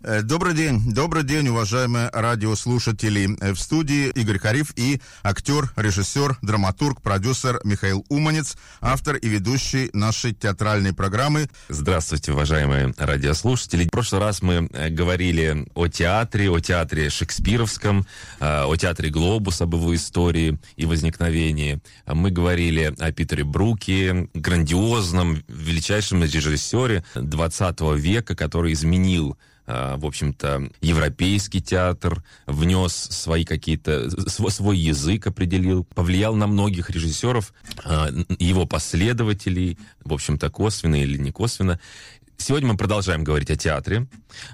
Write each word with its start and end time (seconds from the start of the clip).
Э, 0.00 0.22
добрый 0.22 0.54
день, 0.54 0.80
добрый 0.94 1.24
день, 1.24 1.48
уважаемые 1.48 2.08
радиослушатели. 2.12 3.36
Э, 3.40 3.52
в 3.52 3.58
студии 3.58 4.10
Игорь 4.10 4.38
Хариф 4.38 4.72
и 4.76 5.00
актер, 5.24 5.72
режиссер, 5.74 6.38
драматург, 6.40 7.02
продюсер 7.02 7.60
Михаил 7.64 8.04
Уманец, 8.08 8.56
автор 8.80 9.16
и 9.16 9.28
ведущий 9.28 9.90
нашей 9.92 10.34
театральной 10.34 10.92
программы. 10.92 11.48
Здравствуйте, 11.68 12.30
уважаемые 12.30 12.94
радиослушатели. 12.96 13.86
В 13.86 13.90
прошлый 13.90 14.20
раз 14.20 14.40
мы 14.40 14.68
э, 14.72 14.88
говорили 14.88 15.66
о 15.74 15.88
театре, 15.88 16.48
о 16.48 16.60
театре 16.60 17.10
шекспировском, 17.10 18.06
о 18.38 18.76
театре 18.76 19.10
Глобус, 19.10 19.60
об 19.60 19.74
его 19.74 19.94
истории 19.96 20.58
и 20.76 20.86
возникновении. 20.86 21.80
Мы 22.06 22.30
говорили 22.30 22.94
о 22.98 23.10
Питере 23.10 23.42
Бруке, 23.42 24.28
грандиозном, 24.32 25.42
величайшем 25.48 26.22
режиссере 26.22 27.04
20 27.16 27.80
века, 27.96 28.36
который 28.36 28.72
изменил 28.72 29.36
в 29.68 30.06
общем-то, 30.06 30.70
европейский 30.80 31.60
театр, 31.60 32.24
внес 32.46 32.94
свои 32.94 33.44
какие-то, 33.44 34.10
свой, 34.28 34.50
свой 34.50 34.78
язык 34.78 35.26
определил, 35.26 35.84
повлиял 35.84 36.34
на 36.34 36.46
многих 36.46 36.88
режиссеров, 36.88 37.52
а, 37.84 38.08
его 38.38 38.64
последователей, 38.64 39.78
в 40.04 40.14
общем-то, 40.14 40.48
косвенно 40.48 40.96
или 40.96 41.18
не 41.18 41.32
косвенно. 41.32 41.78
Сегодня 42.38 42.68
мы 42.68 42.76
продолжаем 42.78 43.24
говорить 43.24 43.50
о 43.50 43.56
театре. 43.56 44.06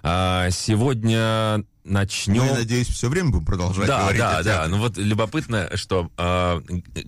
А, 0.03 0.51
сегодня 0.51 1.65
начнем... 1.85 2.37
Ну, 2.37 2.47
я 2.47 2.55
надеюсь, 2.55 2.89
все 2.89 3.09
время 3.09 3.31
будем 3.31 3.45
продолжать 3.45 3.87
да, 3.87 4.01
говорить 4.01 4.21
да, 4.21 4.39
о 4.39 4.45
театре. 4.45 4.55
Да, 4.55 4.69
ну 4.69 4.79
вот 4.79 4.97
любопытно, 4.97 5.71
что 5.75 6.11
э, 6.17 6.61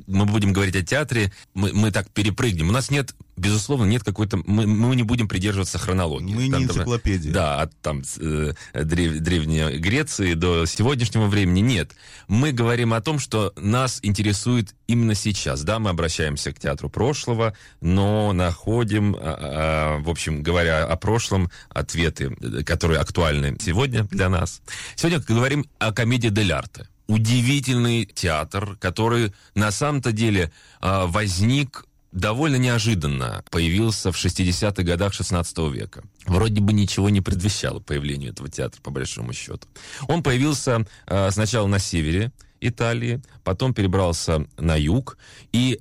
мы 0.06 0.26
будем 0.26 0.52
говорить 0.52 0.76
о 0.76 0.82
театре, 0.82 1.32
мы, 1.54 1.72
мы 1.72 1.90
так 1.90 2.10
перепрыгнем. 2.10 2.68
У 2.68 2.72
нас 2.72 2.90
нет 2.90 3.14
безусловно, 3.36 3.84
нет 3.84 4.02
какой-то... 4.02 4.38
Мы, 4.46 4.66
мы 4.66 4.96
не 4.96 5.02
будем 5.02 5.28
придерживаться 5.28 5.78
хронологии. 5.78 6.34
Мы 6.34 6.50
там, 6.50 6.60
не 6.60 6.66
энциклопедия. 6.66 7.32
Да, 7.32 7.62
от 7.62 7.76
там 7.80 8.02
э, 8.18 8.52
древ, 8.72 9.18
Древней 9.18 9.78
Греции 9.78 10.34
до 10.34 10.64
сегодняшнего 10.66 11.26
времени 11.26 11.60
нет. 11.60 11.92
Мы 12.28 12.52
говорим 12.52 12.94
о 12.94 13.00
том, 13.00 13.18
что 13.18 13.52
нас 13.56 14.00
интересует 14.02 14.74
именно 14.86 15.14
сейчас. 15.14 15.62
Да, 15.62 15.78
мы 15.78 15.90
обращаемся 15.90 16.52
к 16.52 16.58
театру 16.58 16.88
прошлого, 16.88 17.54
но 17.80 18.32
находим, 18.32 19.14
э, 19.14 19.18
э, 19.20 19.98
в 20.00 20.08
общем, 20.08 20.42
говоря 20.42 20.86
о 20.86 20.96
прошлом, 20.96 21.50
ответы, 21.68 22.34
которые 22.64 23.00
актуальны 23.00 23.56
сегодня 23.60 24.04
для 24.04 24.28
нас. 24.28 24.62
Сегодня 24.94 25.20
говорим 25.20 25.66
о 25.78 25.92
комедии 25.92 26.28
«Дель 26.28 26.52
арте» 26.52 26.88
удивительный 27.06 28.04
театр, 28.04 28.76
который 28.80 29.32
на 29.54 29.70
самом-то 29.70 30.12
деле 30.12 30.52
э, 30.80 31.06
возник 31.06 31.84
довольно 32.12 32.56
неожиданно 32.56 33.44
появился 33.50 34.10
в 34.10 34.16
60-х 34.16 34.82
годах 34.82 35.12
16 35.12 35.58
века. 35.72 36.02
Вроде 36.26 36.60
бы 36.60 36.72
ничего 36.72 37.10
не 37.10 37.20
предвещало 37.20 37.78
появлению 37.78 38.32
этого 38.32 38.48
театра, 38.48 38.80
по 38.82 38.90
большому 38.90 39.32
счету. 39.32 39.68
Он 40.08 40.22
появился 40.22 40.86
э, 41.06 41.30
сначала 41.30 41.66
на 41.66 41.78
севере 41.78 42.32
Италии, 42.60 43.22
потом 43.44 43.74
перебрался 43.74 44.46
на 44.56 44.76
юг, 44.76 45.18
и 45.52 45.80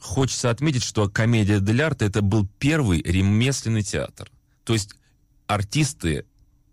хочется 0.00 0.50
отметить, 0.50 0.84
что 0.84 1.08
комедия 1.08 1.60
дель 1.60 1.82
арте 1.82 2.06
это 2.06 2.22
был 2.22 2.46
первый 2.58 3.02
ремесленный 3.02 3.82
театр. 3.82 4.30
То 4.64 4.72
есть 4.72 4.94
артисты 5.48 6.24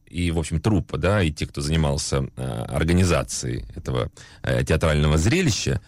и, 0.10 0.32
в 0.32 0.40
общем, 0.40 0.60
труппа, 0.60 0.98
да, 0.98 1.22
и 1.22 1.32
те, 1.32 1.46
кто 1.46 1.62
занимался 1.62 2.28
э, 2.36 2.66
организацией 2.68 3.66
этого 3.76 4.12
э, 4.44 4.64
театрального 4.64 5.18
зрелища, 5.18 5.82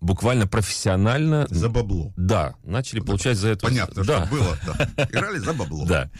буквально 0.00 0.46
профессионально... 0.46 1.46
За 1.50 1.68
бабло. 1.68 2.12
Да, 2.16 2.54
начали 2.64 3.00
получать 3.00 3.36
за 3.38 3.50
это... 3.50 3.66
Понятно, 3.66 4.04
да. 4.04 4.26
что 4.26 4.34
было, 4.34 4.58
да. 4.66 5.04
Играли 5.04 5.38
за 5.38 5.52
бабло. 5.52 5.86
Да. 5.96 6.10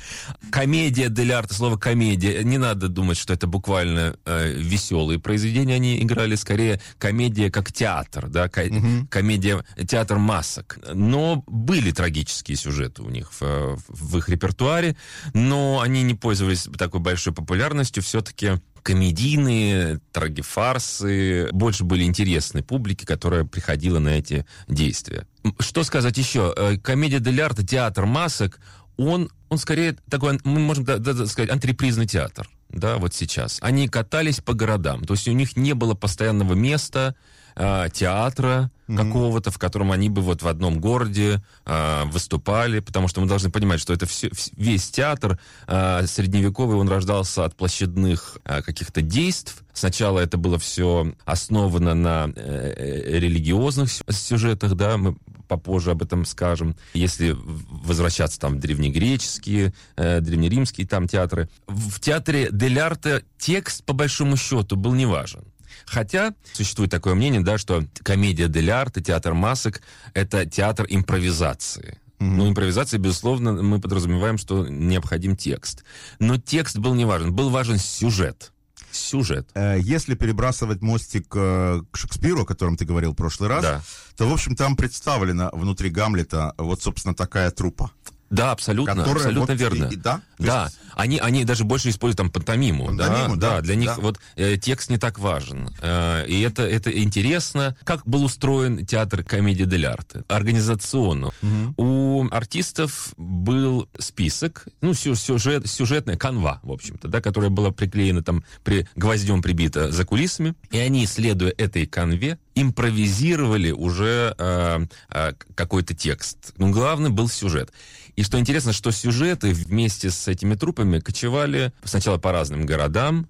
Комедия 0.51 1.09
дель 1.09 1.33
арте, 1.33 1.55
слово 1.55 1.77
комедия, 1.77 2.43
не 2.45 2.57
надо 2.57 2.89
думать, 2.89 3.19
что 3.19 3.33
это 3.33 3.47
буквально 3.47 4.17
э, 4.25 4.53
веселые 4.53 5.19
произведения 5.19 5.75
они 5.75 6.03
играли, 6.03 6.37
скорее 6.37 6.81
комедия 6.99 7.51
как 7.51 7.73
театр, 7.73 8.29
да, 8.29 8.49
ко- 8.49 8.65
угу. 8.65 9.07
комедия, 9.11 9.65
театр 9.89 10.19
масок. 10.19 10.79
Но 10.93 11.43
были 11.47 11.91
трагические 11.91 12.57
сюжеты 12.57 13.03
у 13.03 13.11
них 13.11 13.33
в, 13.41 13.79
в 13.89 14.19
их 14.19 14.29
репертуаре, 14.29 14.97
но 15.35 15.81
они 15.81 16.03
не 16.03 16.15
пользовались 16.15 16.69
такой 16.79 17.01
большой 17.01 17.33
популярностью, 17.33 18.03
все-таки 18.03 18.61
комедийные, 18.87 19.99
трагефарсы 20.13 21.49
больше 21.51 21.83
были 21.83 22.05
интересны 22.05 22.63
публике, 22.63 23.05
которая 23.05 23.43
приходила 23.43 23.99
на 23.99 24.11
эти 24.11 24.47
действия. 24.69 25.27
Что 25.59 25.83
сказать 25.83 26.17
еще? 26.17 26.55
Э, 26.57 26.77
комедия 26.77 27.19
дель 27.19 27.43
арте, 27.43 27.65
театр 27.65 28.07
масок, 28.07 28.61
он, 28.97 29.29
он 29.49 29.59
скорее 29.59 29.97
такой, 30.09 30.39
мы 30.45 30.61
можем 30.61 30.85
сказать, 30.85 31.51
антрепризный 31.51 32.07
театр, 32.07 32.49
да, 32.69 32.99
вот 32.99 33.13
сейчас. 33.13 33.59
Они 33.61 33.89
катались 33.89 34.39
по 34.39 34.55
городам, 34.55 35.03
то 35.03 35.15
есть 35.15 35.27
у 35.27 35.33
них 35.33 35.57
не 35.57 35.73
было 35.73 35.95
постоянного 35.95 36.55
места, 36.55 37.17
э, 37.57 37.89
театра 37.93 38.71
mm-hmm. 38.87 38.97
какого-то, 38.97 39.51
в 39.51 39.59
котором 39.59 39.93
они 39.93 40.09
бы 40.09 40.23
вот 40.23 40.43
в 40.43 40.49
одном 40.49 40.81
городе 40.81 41.43
э, 41.65 42.05
выступали, 42.05 42.81
потому 42.81 43.09
что 43.09 43.21
мы 43.21 43.27
должны 43.27 43.51
понимать, 43.51 43.81
что 43.81 43.93
это 43.93 44.07
все, 44.07 44.31
весь 44.57 44.91
театр 44.91 45.39
э, 45.67 46.07
средневековый, 46.07 46.77
он 46.77 46.89
рождался 46.89 47.45
от 47.45 47.57
площадных 47.57 48.39
э, 48.45 48.63
каких-то 48.63 49.03
действий. 49.03 49.63
Сначала 49.73 50.21
это 50.21 50.39
было 50.39 50.59
все 50.59 51.13
основано 51.25 51.95
на 51.95 52.31
э, 52.35 53.19
религиозных 53.19 53.91
сюжетах, 54.09 54.75
да, 54.75 54.97
мы 54.97 55.17
попозже 55.47 55.93
об 55.93 56.03
этом 56.03 56.25
скажем. 56.25 56.77
Если 56.95 57.37
возвращаться 57.37 58.39
там 58.39 58.57
в 58.57 58.61
древнегреческие, 58.61 59.73
э, 59.97 60.21
древнеримские 60.21 60.87
там 60.87 61.09
театры. 61.09 61.49
В 61.67 62.01
театре 62.01 62.49
Дель 62.51 62.79
Арте 62.79 63.23
текст, 63.39 63.85
по 63.85 63.93
большому 63.93 64.37
счету, 64.37 64.77
был 64.77 64.95
не 64.95 65.07
важен. 65.07 65.45
Хотя 65.87 66.35
существует 66.53 66.91
такое 66.91 67.15
мнение, 67.15 67.41
да, 67.41 67.59
что 67.59 67.85
комедия 68.03 68.49
дель 68.49 68.71
арте, 68.71 69.01
театр 69.01 69.35
масок— 69.35 69.81
это 70.15 70.45
театр 70.45 70.87
импровизации. 70.89 71.99
Mm-hmm. 72.19 72.25
Ну, 72.25 72.49
импровизация, 72.49 72.99
безусловно, 72.99 73.53
мы 73.53 73.81
подразумеваем, 73.81 74.37
что 74.37 74.67
необходим 74.67 75.37
текст. 75.37 75.85
Но 76.19 76.39
текст 76.39 76.79
был 76.79 76.95
не 76.95 77.05
важен, 77.05 77.33
был 77.33 77.51
важен 77.51 77.79
сюжет 77.79 78.53
сюжет. 78.97 79.49
Э, 79.55 79.77
если 79.79 80.15
перебрасывать 80.15 80.81
мостик 80.83 81.27
э, 81.35 81.83
к 81.91 81.97
Шекспиру, 81.97 82.43
о 82.43 82.47
котором 82.47 82.77
ты 82.77 82.85
говорил 82.85 83.13
в 83.13 83.17
прошлый 83.17 83.49
раз, 83.49 83.63
да. 83.63 83.83
то, 84.17 84.27
в 84.27 84.33
общем, 84.33 84.57
там 84.57 84.75
представлена 84.75 85.51
внутри 85.53 85.91
Гамлета 85.91 86.55
вот, 86.57 86.83
собственно, 86.83 87.15
такая 87.15 87.51
трупа. 87.51 87.91
Да, 88.31 88.53
абсолютно, 88.53 89.05
абсолютно 89.05 89.55
вот 89.55 89.61
верно. 89.61 89.85
И, 89.87 89.97
да, 89.97 90.21
да. 90.39 90.65
Есть... 90.65 90.79
они, 90.95 91.19
они 91.19 91.45
даже 91.45 91.65
больше 91.65 91.91
используют 91.91 92.19
там 92.19 92.31
пантомиму. 92.31 92.87
пантомиму 92.87 93.37
да, 93.37 93.51
да, 93.51 93.57
да, 93.57 93.61
для 93.61 93.77
них 93.77 93.95
да. 93.97 94.03
вот 94.03 94.19
э, 94.37 94.57
текст 94.57 94.91
не 94.91 94.99
так 94.99 95.19
важен. 95.19 95.71
Э, 95.81 96.27
и 96.27 96.41
это, 96.41 96.63
это 96.63 96.91
интересно. 96.91 97.77
Как 97.85 98.07
был 98.07 98.25
устроен 98.25 98.85
театр 98.85 99.23
комедии 99.23 99.65
дель 99.65 99.87
арте? 99.87 100.25
Организационно. 100.29 101.29
Угу. 101.29 101.75
У 101.77 102.29
артистов 102.31 103.15
был 103.17 103.89
список, 103.99 104.67
ну, 104.81 104.95
сюжет, 104.95 105.69
сюжетная 105.69 106.17
канва, 106.17 106.61
в 106.63 106.73
общем-то, 106.73 107.09
да, 107.09 107.21
которая 107.21 107.51
была 107.51 107.71
приклеена 107.71 108.23
там, 108.23 108.45
при, 108.65 108.89
гвоздем 108.97 109.43
прибита 109.43 109.93
за 109.93 110.05
кулисами. 110.05 110.55
И 110.71 110.79
они, 110.79 111.07
следуя 111.07 111.53
этой 111.57 111.87
канве, 111.87 112.39
импровизировали 112.57 113.71
уже 113.71 114.35
э, 114.37 114.87
э, 115.11 115.33
какой-то 115.55 115.95
текст. 115.95 116.55
Но 116.57 116.71
главный 116.71 117.11
был 117.11 117.29
сюжет. 117.29 117.71
И 118.17 118.23
что 118.23 118.41
интересно, 118.41 118.73
что 118.73 118.91
сюжеты 118.91 119.53
вместе 119.53 120.11
с 120.11 120.27
этими 120.27 120.55
трупами 120.55 120.99
кочевали 120.99 121.73
сначала 121.85 122.17
по 122.17 122.33
разным 122.33 122.65
городам, 122.65 123.29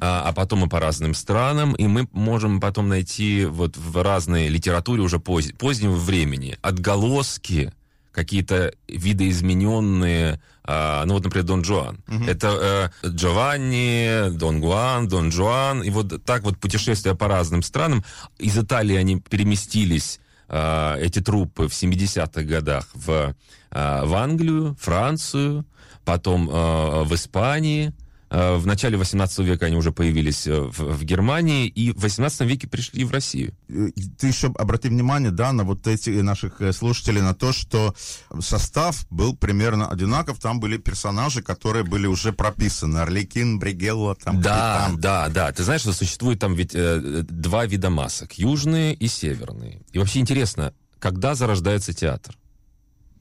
а, 0.00 0.22
а 0.28 0.32
потом 0.32 0.64
и 0.64 0.68
по 0.68 0.78
разным 0.78 1.12
странам, 1.12 1.74
и 1.74 1.88
мы 1.88 2.08
можем 2.12 2.60
потом 2.60 2.88
найти 2.88 3.44
вот 3.44 3.76
в 3.76 4.00
разной 4.00 4.46
литературе 4.46 5.02
уже 5.02 5.18
поз, 5.18 5.50
позднего 5.58 5.96
времени 5.96 6.56
отголоски 6.62 7.72
какие-то 8.12 8.72
видоизмененные, 8.88 10.40
а, 10.64 11.04
ну 11.04 11.14
вот, 11.14 11.24
например, 11.24 11.44
Дон 11.44 11.64
Жуан. 11.64 11.98
Угу. 12.08 12.24
Это 12.24 12.90
э, 13.04 13.08
Джованни, 13.08 14.30
Дон 14.36 14.60
Гуан, 14.60 15.08
Дон 15.08 15.32
Жуан, 15.32 15.82
и 15.82 15.90
вот 15.90 16.24
так 16.24 16.42
вот 16.42 16.58
путешествия 16.58 17.14
по 17.14 17.26
разным 17.28 17.62
странам. 17.62 18.04
Из 18.38 18.56
Италии 18.56 18.96
они 18.96 19.20
переместились 19.20 20.20
э, 20.48 20.96
эти 21.00 21.20
труппы 21.20 21.68
в 21.68 21.72
70-х 21.72 22.42
годах 22.42 22.86
в, 22.94 23.34
э, 23.70 24.04
в 24.04 24.14
Англию, 24.14 24.76
Францию, 24.80 25.64
потом 26.04 26.48
э, 26.48 27.02
в 27.04 27.14
Испании, 27.14 27.92
в 28.30 28.66
начале 28.66 28.96
18 28.98 29.38
века 29.40 29.66
они 29.66 29.76
уже 29.76 29.90
появились 29.90 30.46
э, 30.46 30.60
в, 30.60 30.78
в 30.78 31.04
Германии, 31.04 31.66
и 31.66 31.92
в 31.92 32.00
18 32.02 32.42
веке 32.42 32.68
пришли 32.68 33.04
в 33.04 33.10
Россию. 33.10 33.54
Э, 33.68 33.88
ты 34.18 34.26
еще 34.26 34.48
обрати 34.58 34.88
внимание, 34.88 35.30
да, 35.30 35.52
на 35.52 35.64
вот 35.64 35.86
эти 35.86 36.10
наших 36.10 36.60
слушателей, 36.74 37.22
на 37.22 37.34
то, 37.34 37.52
что 37.52 37.94
состав 38.40 39.06
был 39.10 39.34
примерно 39.34 39.88
одинаков, 39.88 40.38
там 40.40 40.60
были 40.60 40.76
персонажи, 40.76 41.42
которые 41.42 41.84
были 41.84 42.06
уже 42.06 42.32
прописаны, 42.32 42.98
Орликин, 42.98 43.58
Бригелла, 43.58 44.14
там, 44.14 44.42
Да, 44.42 44.80
капитан. 44.80 45.00
да, 45.00 45.28
да, 45.28 45.52
ты 45.52 45.64
знаешь, 45.64 45.80
что 45.80 45.92
существует 45.92 46.38
там 46.38 46.54
ведь 46.54 46.74
э, 46.74 47.22
два 47.28 47.64
вида 47.66 47.88
масок, 47.88 48.34
южные 48.34 48.94
и 48.94 49.08
северные. 49.08 49.80
И 49.92 49.98
вообще 49.98 50.18
интересно, 50.20 50.74
когда 50.98 51.34
зарождается 51.34 51.92
театр? 51.94 52.36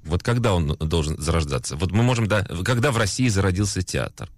Вот 0.03 0.23
когда 0.23 0.53
он 0.53 0.75
должен 0.79 1.17
зарождаться? 1.17 1.75
Вот 1.75 1.91
мы 1.91 2.03
можем, 2.03 2.27
да, 2.27 2.43
когда 2.43 2.91
в 2.91 2.97
России 2.97 3.27
зародился 3.27 3.81
театр? 3.81 4.29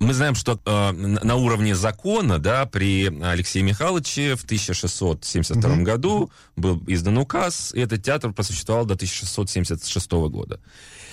Мы 0.00 0.14
знаем, 0.14 0.34
что 0.34 0.60
э, 0.64 0.92
на 0.92 1.34
уровне 1.34 1.74
закона, 1.74 2.38
да, 2.38 2.66
при 2.66 3.08
Алексее 3.22 3.62
Михайловиче 3.62 4.36
в 4.36 4.44
1672 4.44 5.70
угу. 5.70 5.82
году 5.82 6.30
был 6.56 6.82
издан 6.86 7.18
указ, 7.18 7.72
и 7.74 7.80
этот 7.80 8.04
театр 8.04 8.32
просуществовал 8.32 8.84
до 8.84 8.94
1676 8.94 10.10
года. 10.12 10.60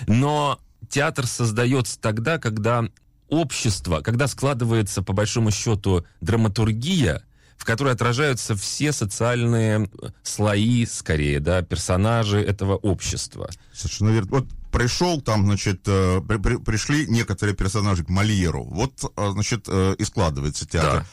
Но 0.08 0.60
театр 0.90 1.26
создается 1.26 2.00
тогда, 2.00 2.38
когда 2.38 2.86
общество, 3.28 4.02
когда 4.02 4.28
складывается, 4.28 5.02
по 5.02 5.14
большому 5.14 5.52
счету, 5.52 6.06
драматургия, 6.22 7.24
в 7.58 7.66
которой 7.66 7.94
отражаются 7.94 8.56
все 8.56 8.92
социальные 8.92 9.90
слои, 10.24 10.86
скорее, 10.86 11.40
да, 11.40 11.62
персонажи 11.62 12.40
этого 12.40 12.76
общества. 12.76 13.50
Совершенно 13.74 14.10
верно. 14.10 14.30
Вот 14.32 14.48
пришел 14.72 15.22
там, 15.22 15.46
значит, 15.46 15.82
э, 15.88 16.22
при, 16.28 16.38
при, 16.38 16.56
пришли 16.58 17.08
некоторые 17.08 17.56
персонажи 17.56 18.04
к 18.04 18.10
Мольеру. 18.10 18.64
Вот, 18.66 19.12
э, 19.16 19.30
значит, 19.32 19.66
э, 19.68 19.96
и 19.98 20.04
складывается 20.04 20.68
театр. 20.68 21.06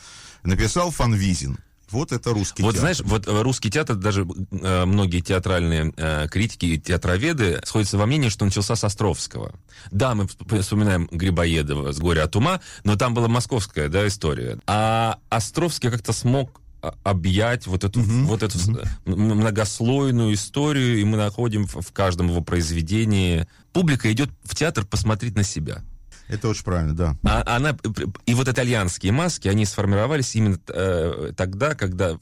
Да. 0.43 0.51
Написал 0.51 0.91
Фанвизин. 0.91 1.59
Вот 1.93 2.13
это 2.13 2.31
русский 2.31 2.63
вот, 2.63 2.75
театр. 2.75 2.81
знаешь, 2.81 3.01
вот 3.01 3.29
русский 3.29 3.71
театр, 3.71 3.97
даже 3.97 4.27
э, 4.51 4.85
многие 4.85 5.21
театральные 5.21 5.93
э, 5.97 6.27
критики 6.29 6.67
и 6.67 6.81
театроведы 6.81 7.61
сходятся 7.65 7.99
во 7.99 8.07
мнении, 8.07 8.29
что 8.29 8.45
начался 8.45 8.77
с 8.77 8.85
Островского. 8.85 9.55
Да, 9.91 10.15
мы 10.15 10.27
вспоминаем 10.27 11.09
Грибоедова 11.11 11.93
с 11.93 11.99
«Горя 11.99 12.25
от 12.25 12.37
ума», 12.37 12.61
но 12.85 12.97
там 12.97 13.15
была 13.15 13.29
московская 13.29 13.89
да, 13.89 14.07
история. 14.07 14.59
А 14.67 15.19
Островский 15.29 15.91
как-то 15.91 16.13
смог 16.13 16.63
объять 17.05 17.67
вот 17.67 17.85
эту, 17.85 18.01
uh-huh. 18.01 18.25
вот 18.25 18.43
эту 18.43 18.59
uh-huh. 18.59 18.87
многослойную 19.05 20.35
историю, 20.35 20.99
и 21.01 21.05
мы 21.05 21.17
находим 21.17 21.67
в 21.67 21.93
каждом 21.93 22.29
его 22.29 22.41
произведении. 22.41 23.47
Публика 23.73 24.11
идет 24.13 24.31
в 24.43 24.57
театр 24.57 24.85
посмотреть 24.85 25.37
на 25.37 25.45
себя. 25.45 25.83
Это 26.33 26.49
очень 26.49 26.65
правильно, 26.65 26.95
да. 26.95 27.17
А, 27.25 27.57
она, 27.57 27.77
и 28.25 28.33
вот 28.33 28.49
итальянские 28.49 29.13
маски, 29.13 29.49
они 29.49 29.67
сформировались 29.67 30.35
именно 30.35 30.59
э, 30.69 31.33
тогда, 31.37 31.75
когда 31.75 32.19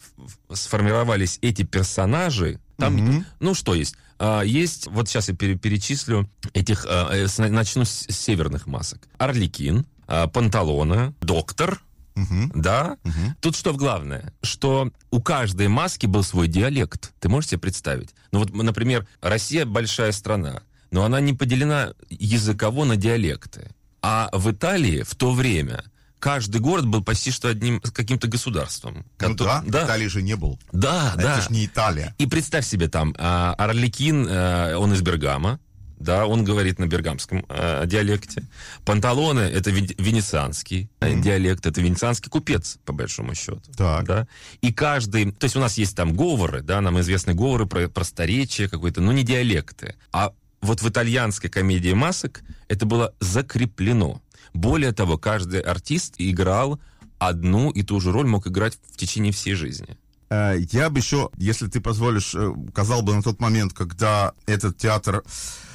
сформировались 0.53 1.39
эти 1.43 1.63
персонажи. 1.63 2.59
Там, 2.77 2.97
угу. 2.97 3.25
ну 3.39 3.55
что 3.55 3.73
есть? 3.73 3.95
А, 4.19 4.43
есть, 4.43 4.89
вот 4.89 5.09
сейчас 5.09 5.29
я 5.29 5.37
пере, 5.37 5.57
перечислю 5.57 6.29
этих, 6.55 6.85
а, 6.89 7.13
э, 7.15 7.49
начну 7.49 7.85
с, 7.85 8.07
северных 8.09 8.67
масок. 8.67 9.01
Орликин, 9.19 9.87
а, 10.09 10.27
Панталона, 10.27 11.15
Доктор, 11.21 11.81
Угу. 12.17 12.51
Да? 12.61 12.97
Угу. 13.05 13.35
Тут 13.41 13.57
что 13.57 13.73
главное? 13.73 14.35
Что 14.43 14.91
у 15.13 15.23
каждой 15.23 15.69
маски 15.69 16.07
был 16.07 16.25
свой 16.25 16.49
диалект. 16.49 17.13
Ты 17.21 17.29
можешь 17.29 17.51
себе 17.51 17.61
представить? 17.61 18.11
Ну 18.33 18.41
вот, 18.41 18.53
например, 18.53 19.07
Россия 19.23 19.65
большая 19.65 20.11
страна, 20.11 20.63
но 20.91 21.05
она 21.05 21.21
не 21.21 21.33
поделена 21.33 21.95
языково 22.11 22.85
на 22.85 22.97
диалекты. 22.97 23.71
А 24.03 24.29
в 24.33 24.51
Италии 24.51 25.03
в 25.03 25.15
то 25.15 25.33
время 25.33 25.85
каждый 26.19 26.61
город 26.61 26.87
был 26.87 27.03
почти 27.03 27.31
что 27.31 27.49
одним 27.49 27.81
каким-то 27.81 28.29
государством. 28.29 29.05
Ну 29.21 29.35
да, 29.35 29.63
да, 29.67 29.85
Италии 29.85 30.07
же 30.07 30.23
не 30.23 30.37
был. 30.37 30.59
Да, 30.73 31.13
Это 31.15 31.23
да. 31.23 31.33
Это 31.33 31.43
же 31.43 31.53
не 31.53 31.67
Италия. 31.67 32.15
И 32.19 32.27
представь 32.27 32.67
себе 32.67 32.89
там, 32.89 33.15
а, 33.19 33.55
Орликин, 33.59 34.27
а, 34.31 34.77
он 34.77 34.93
из 34.93 35.03
Бергама, 35.03 35.59
да, 36.01 36.27
он 36.27 36.45
говорит 36.45 36.79
на 36.79 36.87
бергамском 36.87 37.45
э, 37.51 37.85
диалекте. 37.87 38.45
Панталоны— 38.87 39.41
это 39.41 39.71
венецианский 39.71 40.91
mm-hmm. 41.01 41.21
диалект, 41.21 41.67
это 41.67 41.83
венецианский 41.83 42.31
купец, 42.31 42.79
по 42.87 42.95
большому 42.95 43.35
счету. 43.35 43.61
Так. 43.77 44.07
Да? 44.07 44.27
И 44.63 44.73
каждый... 44.73 45.31
То 45.31 45.45
есть 45.45 45.57
у 45.57 45.61
нас 45.61 45.77
есть 45.77 45.95
там 45.95 46.15
говоры, 46.15 46.63
да, 46.63 46.81
нам 46.81 46.99
известны 47.01 47.35
говоры 47.35 47.67
про 47.67 47.87
просторечие 47.89 48.71
какое-то, 48.71 49.03
но 49.03 49.13
не 49.13 49.25
диалекты. 49.25 49.95
А 50.11 50.33
вот 50.61 50.83
в 50.83 50.89
итальянской 50.89 51.51
комедии 51.51 51.93
масок 51.93 52.43
это 52.69 52.87
было 52.87 53.15
закреплено. 53.21 54.21
Более 54.53 54.93
того, 54.93 55.17
каждый 55.19 55.61
артист 55.61 56.15
играл 56.19 56.81
одну 57.19 57.71
и 57.71 57.83
ту 57.83 58.01
же 58.01 58.13
роль, 58.13 58.27
мог 58.27 58.47
играть 58.47 58.79
в 58.93 58.97
течение 58.97 59.33
всей 59.33 59.55
жизни. 59.55 59.99
Э, 60.31 60.57
я 60.73 60.91
бы 60.91 60.99
еще, 60.99 61.31
если 61.37 61.67
ты 61.69 61.81
позволишь, 61.81 62.35
э, 62.35 62.47
указал 62.47 63.03
бы 63.03 63.15
на 63.15 63.23
тот 63.23 63.41
момент, 63.41 63.73
когда 63.73 64.33
этот 64.47 64.77
театр 64.77 65.23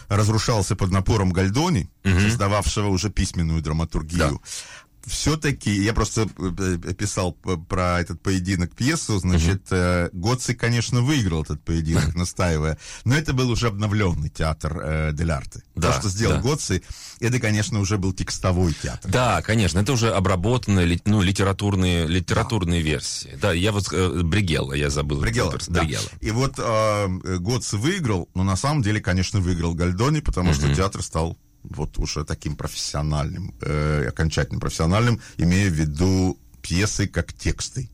разрушался 0.08 0.76
под 0.76 0.92
напором 0.92 1.32
Гальдони, 1.32 1.90
угу. 2.04 2.20
создававшего 2.20 2.90
уже 2.90 3.10
письменную 3.10 3.62
драматургию. 3.62 4.20
Да 4.20 4.50
все-таки, 5.06 5.72
я 5.72 5.94
просто 5.94 6.28
э, 6.38 6.78
э, 6.84 6.94
писал 6.94 7.34
про 7.34 8.00
этот 8.00 8.22
поединок 8.22 8.76
пьесу, 8.76 9.20
значит, 9.20 9.72
угу. 9.72 10.10
Гоци, 10.14 10.54
конечно, 10.54 11.02
выиграл 11.02 11.44
этот 11.44 11.64
поединок, 11.64 12.16
настаивая, 12.16 12.78
но 13.04 13.16
это 13.16 13.34
был 13.34 13.50
уже 13.50 13.68
обновленный 13.68 14.30
театр 14.30 14.80
э, 14.84 15.12
Дель 15.14 15.32
Арте. 15.32 15.64
Да, 15.76 15.92
То, 15.92 16.00
что 16.00 16.10
сделал 16.10 16.36
да. 16.36 16.42
Гоци, 16.42 16.82
это, 17.20 17.40
конечно, 17.40 17.80
уже 17.80 17.98
был 17.98 18.14
текстовой 18.14 18.74
театр. 18.74 19.12
Да, 19.12 19.42
конечно, 19.42 19.80
это 19.80 19.94
уже 19.94 20.12
обработанные, 20.12 21.00
ну, 21.06 21.22
литературные, 21.22 22.08
литературные 22.08 22.82
да. 22.82 22.90
версии. 22.90 23.38
Да, 23.42 23.54
я 23.54 23.72
вот, 23.72 23.92
э, 23.92 24.22
Бригелла, 24.24 24.74
я 24.74 24.90
забыл. 24.90 25.20
Бригелла, 25.22 25.58
да. 25.68 25.82
Бригелла. 25.82 26.10
И 26.22 26.32
вот 26.32 26.56
э, 26.58 27.08
Гоци 27.40 27.78
выиграл, 27.78 28.30
но 28.34 28.44
на 28.44 28.56
самом 28.56 28.82
деле, 28.82 29.00
конечно, 29.00 29.40
выиграл 29.40 29.74
Гальдони, 29.74 30.20
потому 30.20 30.52
угу. 30.52 30.58
что 30.58 30.74
театр 30.76 31.02
стал 31.02 31.38
вот 31.70 31.98
уже 31.98 32.24
таким 32.26 32.56
профессиональным, 32.56 33.54
э, 33.62 34.08
окончательно 34.08 34.60
профессиональным, 34.60 35.22
имея 35.38 35.70
в 35.70 35.74
виду 35.74 36.40
пьесы 36.62 37.08
как 37.08 37.34
тексты. 37.34 37.90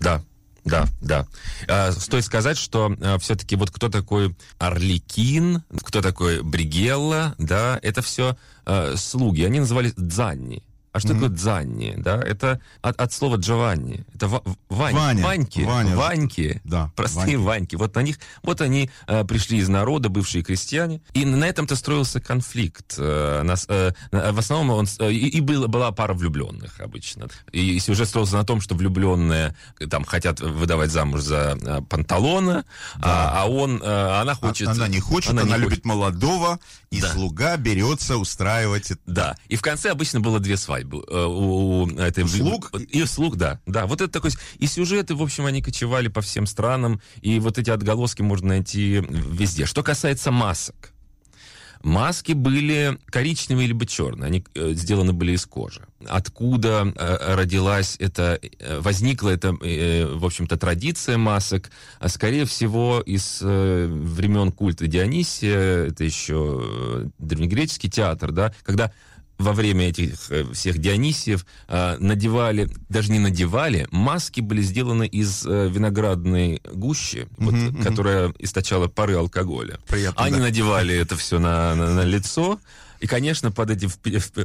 Да, 0.00 0.22
да, 0.64 0.86
да. 1.00 1.26
А, 1.68 1.92
стоит 1.92 2.24
сказать, 2.24 2.56
что 2.56 2.94
а, 3.00 3.18
все-таки 3.18 3.56
вот 3.56 3.70
кто 3.70 3.88
такой 3.88 4.36
Орликин, 4.58 5.62
кто 5.82 6.00
такой 6.00 6.42
Бригелла, 6.42 7.34
да, 7.38 7.78
это 7.82 8.02
все 8.02 8.36
а, 8.64 8.94
слуги. 8.96 9.42
Они 9.42 9.60
назывались 9.60 9.94
дзанни. 9.96 10.62
А 10.92 11.00
что 11.00 11.08
mm-hmm. 11.08 11.14
такое 11.14 11.28
дзанни? 11.30 11.94
Да, 11.96 12.20
это 12.20 12.60
от, 12.82 13.00
от 13.00 13.12
слова 13.14 13.36
Джованни. 13.36 14.04
Это 14.14 14.28
ва, 14.28 14.42
Вань, 14.68 14.94
Ваня, 14.94 15.24
Ваньки, 15.24 15.60
Ваня. 15.60 15.96
Ваньки, 15.96 16.60
да, 16.64 16.92
простые 16.94 17.38
Ваньки. 17.38 17.76
Ваньки. 17.76 17.76
Вот 17.76 17.94
на 17.94 18.00
них, 18.00 18.18
вот 18.42 18.60
они 18.60 18.90
э, 19.06 19.24
пришли 19.24 19.58
из 19.58 19.70
народа, 19.70 20.10
бывшие 20.10 20.44
крестьяне, 20.44 21.00
и 21.14 21.24
на 21.24 21.46
этом-то 21.46 21.76
строился 21.76 22.20
конфликт. 22.20 22.96
Э, 22.98 23.42
нас, 23.42 23.64
э, 23.70 23.92
в 24.10 24.38
основном 24.38 24.80
он 24.80 24.86
э, 24.98 25.12
и, 25.12 25.28
и 25.28 25.40
было, 25.40 25.66
была 25.66 25.92
пара 25.92 26.12
влюбленных 26.12 26.78
обычно. 26.80 27.28
И 27.52 27.78
сюжет 27.78 28.08
строился 28.08 28.36
на 28.36 28.44
том, 28.44 28.60
что 28.60 28.74
влюбленные 28.74 29.56
там 29.88 30.04
хотят 30.04 30.40
выдавать 30.40 30.90
замуж 30.90 31.22
за 31.22 31.58
э, 31.58 31.80
Панталона, 31.88 32.66
да. 32.96 33.30
а, 33.32 33.42
а 33.42 33.48
он, 33.48 33.82
э, 33.82 34.20
она 34.20 34.34
хочет. 34.34 34.68
Она 34.68 34.88
не 34.88 35.00
хочет, 35.00 35.30
она, 35.30 35.42
она 35.42 35.56
не 35.56 35.62
любит 35.62 35.78
хочет. 35.78 35.84
молодого, 35.86 36.60
и 36.90 37.00
да. 37.00 37.08
слуга 37.08 37.56
берется 37.56 38.18
устраивать. 38.18 38.92
Да. 39.06 39.36
И 39.48 39.56
в 39.56 39.62
конце 39.62 39.90
обычно 39.90 40.20
было 40.20 40.38
две 40.38 40.58
свадьбы 40.58 40.81
свадьбу 40.82 41.04
э, 41.08 41.24
у, 41.24 41.84
у 41.84 41.88
этой... 41.98 42.26
Слуг? 42.26 42.72
И 42.88 43.04
слуг, 43.04 43.36
да. 43.36 43.60
Да, 43.66 43.86
вот 43.86 44.00
это 44.00 44.12
такой... 44.12 44.30
И 44.58 44.66
сюжеты, 44.66 45.14
в 45.14 45.22
общем, 45.22 45.46
они 45.46 45.62
кочевали 45.62 46.08
по 46.08 46.20
всем 46.20 46.46
странам, 46.46 47.00
и 47.20 47.38
вот 47.38 47.58
эти 47.58 47.70
отголоски 47.70 48.22
можно 48.22 48.48
найти 48.48 49.02
везде. 49.08 49.66
Что 49.66 49.82
касается 49.82 50.30
масок. 50.30 50.92
Маски 51.82 52.32
были 52.32 52.96
коричневые 53.06 53.66
либо 53.66 53.86
черные, 53.86 54.28
они 54.28 54.44
э, 54.54 54.72
сделаны 54.74 55.12
были 55.12 55.32
из 55.32 55.44
кожи. 55.46 55.82
Откуда 56.06 56.92
э, 56.94 57.34
родилась 57.34 57.96
эта, 57.98 58.38
возникла 58.78 59.30
эта, 59.30 59.50
в 59.52 60.24
общем-то, 60.24 60.56
традиция 60.56 61.18
масок? 61.18 61.72
А 61.98 62.08
скорее 62.08 62.44
всего, 62.44 63.02
из 63.04 63.40
времен 63.40 64.52
культа 64.52 64.86
Дионисия, 64.86 65.86
это 65.88 66.04
еще 66.04 67.10
древнегреческий 67.18 67.90
театр, 67.90 68.30
да, 68.30 68.54
когда 68.62 68.92
во 69.38 69.52
время 69.52 69.88
этих 69.88 70.30
э, 70.30 70.44
всех 70.52 70.78
Дионисиев 70.78 71.46
э, 71.68 71.96
надевали, 71.98 72.68
даже 72.88 73.12
не 73.12 73.18
надевали, 73.18 73.86
маски 73.90 74.40
были 74.40 74.62
сделаны 74.62 75.06
из 75.06 75.44
э, 75.46 75.68
виноградной 75.68 76.60
гущи, 76.72 77.28
uh-huh, 77.28 77.28
вот, 77.38 77.54
uh-huh. 77.54 77.82
которая 77.82 78.34
источала 78.38 78.88
пары 78.88 79.16
алкоголя. 79.16 79.78
Приятно, 79.88 80.24
Они 80.24 80.36
да. 80.36 80.42
надевали 80.44 80.94
это 80.94 81.16
все 81.16 81.38
на, 81.38 81.74
на, 81.74 81.94
на 81.94 82.04
лицо, 82.04 82.60
и, 83.02 83.06
конечно, 83.08 83.50
под 83.50 83.70
этим, 83.70 83.90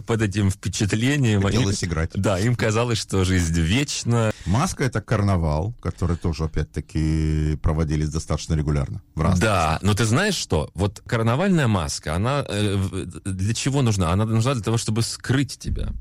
под 0.02 0.22
этим 0.24 0.50
впечатлением... 0.50 1.44
Хотелось 1.44 1.84
им, 1.84 1.90
играть. 1.90 2.10
Да, 2.16 2.40
им 2.40 2.56
казалось, 2.56 2.98
что 2.98 3.24
жизнь 3.24 3.60
вечна. 3.60 4.32
Маска— 4.48 4.84
это 4.86 5.00
карнавал, 5.00 5.76
который 5.80 6.18
тоже, 6.18 6.46
опять-таки, 6.46 7.56
проводились 7.62 8.10
достаточно 8.10 8.56
регулярно. 8.56 9.04
В 9.14 9.40
да, 9.40 9.78
но 9.84 9.94
ты 9.94 10.06
знаешь 10.06 10.34
что? 10.34 10.72
Вот 10.74 11.04
карнавальная 11.06 11.68
маска, 11.68 12.16
она 12.16 12.44
э, 12.50 13.06
для 13.26 13.54
чего 13.54 13.84
нужна? 13.84 14.12
Она 14.12 14.26
нужна 14.26 14.56
для 14.56 14.64
того, 14.64 14.78
чтобы 14.78 15.04
скрыть 15.04 15.60
тебя 15.60 15.94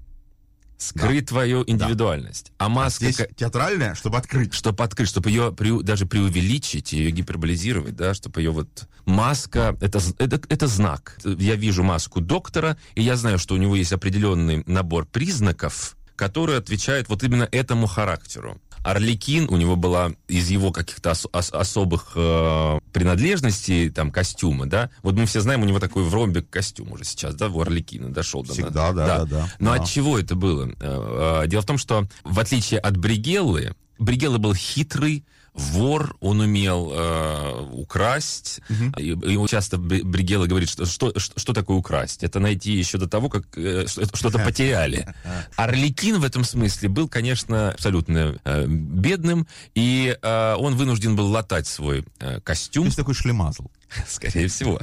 скрыть 0.78 1.26
да. 1.26 1.28
твою 1.28 1.64
индивидуальность. 1.66 2.52
Да. 2.58 2.66
А 2.66 2.68
маска... 2.68 3.10
Здесь 3.10 3.28
театральная, 3.36 3.94
чтобы 3.94 4.18
открыть. 4.18 4.54
Чтобы 4.54 4.84
открыть, 4.84 5.08
чтобы 5.08 5.30
ее 5.30 5.52
при, 5.52 5.82
даже 5.82 6.06
преувеличить, 6.06 6.92
ее 6.92 7.10
гиперболизировать, 7.10 7.96
да, 7.96 8.14
чтобы 8.14 8.40
ее 8.40 8.50
вот... 8.50 8.68
Маска, 9.04 9.76
это, 9.80 10.00
это, 10.18 10.40
это 10.48 10.66
знак. 10.66 11.18
Я 11.24 11.54
вижу 11.54 11.82
маску 11.84 12.20
доктора, 12.20 12.76
и 12.94 13.02
я 13.02 13.16
знаю, 13.16 13.38
что 13.38 13.54
у 13.54 13.56
него 13.56 13.76
есть 13.76 13.92
определенный 13.92 14.64
набор 14.66 15.06
признаков, 15.06 15.95
который 16.16 16.56
отвечает 16.58 17.08
вот 17.08 17.22
именно 17.22 17.48
этому 17.52 17.86
характеру. 17.86 18.58
Орликин, 18.84 19.48
у 19.50 19.56
него 19.56 19.74
была 19.74 20.12
из 20.28 20.48
его 20.48 20.70
каких-то 20.70 21.10
ос- 21.10 21.26
ос- 21.32 21.52
особых 21.52 22.12
э, 22.14 22.78
принадлежностей, 22.92 23.90
там, 23.90 24.10
костюма, 24.12 24.66
да, 24.66 24.90
вот 25.02 25.14
мы 25.16 25.26
все 25.26 25.40
знаем, 25.40 25.62
у 25.62 25.64
него 25.64 25.80
такой 25.80 26.04
в 26.04 26.14
ромбе 26.14 26.42
костюм 26.42 26.92
уже 26.92 27.04
сейчас, 27.04 27.34
да, 27.34 27.48
у 27.48 27.60
Орликина 27.60 28.10
дошел 28.12 28.44
до 28.44 28.52
Всегда, 28.52 28.92
да, 28.92 29.06
да, 29.06 29.24
да. 29.24 29.48
Но 29.58 29.74
Да. 29.74 29.82
от 29.82 29.88
чего 29.88 30.18
это 30.18 30.36
было? 30.36 30.68
Э, 30.80 31.42
э, 31.44 31.48
Дело 31.48 31.62
в 31.62 31.66
том, 31.66 31.78
что 31.78 32.06
в 32.24 32.38
отличие 32.38 32.78
от 32.78 32.96
Бригеллы, 32.96 33.74
Бригелла 33.98 34.38
был 34.38 34.54
хитрый, 34.54 35.24
вор, 35.56 36.16
он 36.20 36.40
умел 36.40 36.92
э, 36.94 37.68
украсть. 37.72 38.60
И, 38.98 39.12
и 39.12 39.46
часто 39.48 39.76
Бри- 39.78 40.02
Бригелла 40.04 40.46
говорит, 40.46 40.68
что, 40.68 40.84
что, 40.86 41.12
что 41.18 41.52
такое 41.52 41.76
украсть? 41.78 42.22
Это 42.22 42.40
найти 42.40 42.72
еще 42.72 42.98
до 42.98 43.08
того, 43.08 43.28
как 43.28 43.44
э, 43.56 43.86
что- 43.88 44.06
что-то 44.16 44.38
потеряли. 44.44 45.14
Орликин 45.56 46.18
в 46.20 46.24
этом 46.24 46.44
смысле 46.44 46.88
был, 46.88 47.08
конечно, 47.08 47.70
абсолютно 47.70 48.38
э, 48.44 48.66
бедным, 48.66 49.46
и 49.74 50.16
э, 50.20 50.54
он 50.58 50.76
вынужден 50.76 51.16
был 51.16 51.28
латать 51.28 51.66
свой 51.66 52.04
э, 52.20 52.34
То 52.36 52.40
костюм, 52.42 52.84
есть 52.86 52.96
такой 52.96 53.14
шлемазл. 53.14 53.66
скорее 54.08 54.48
всего. 54.48 54.80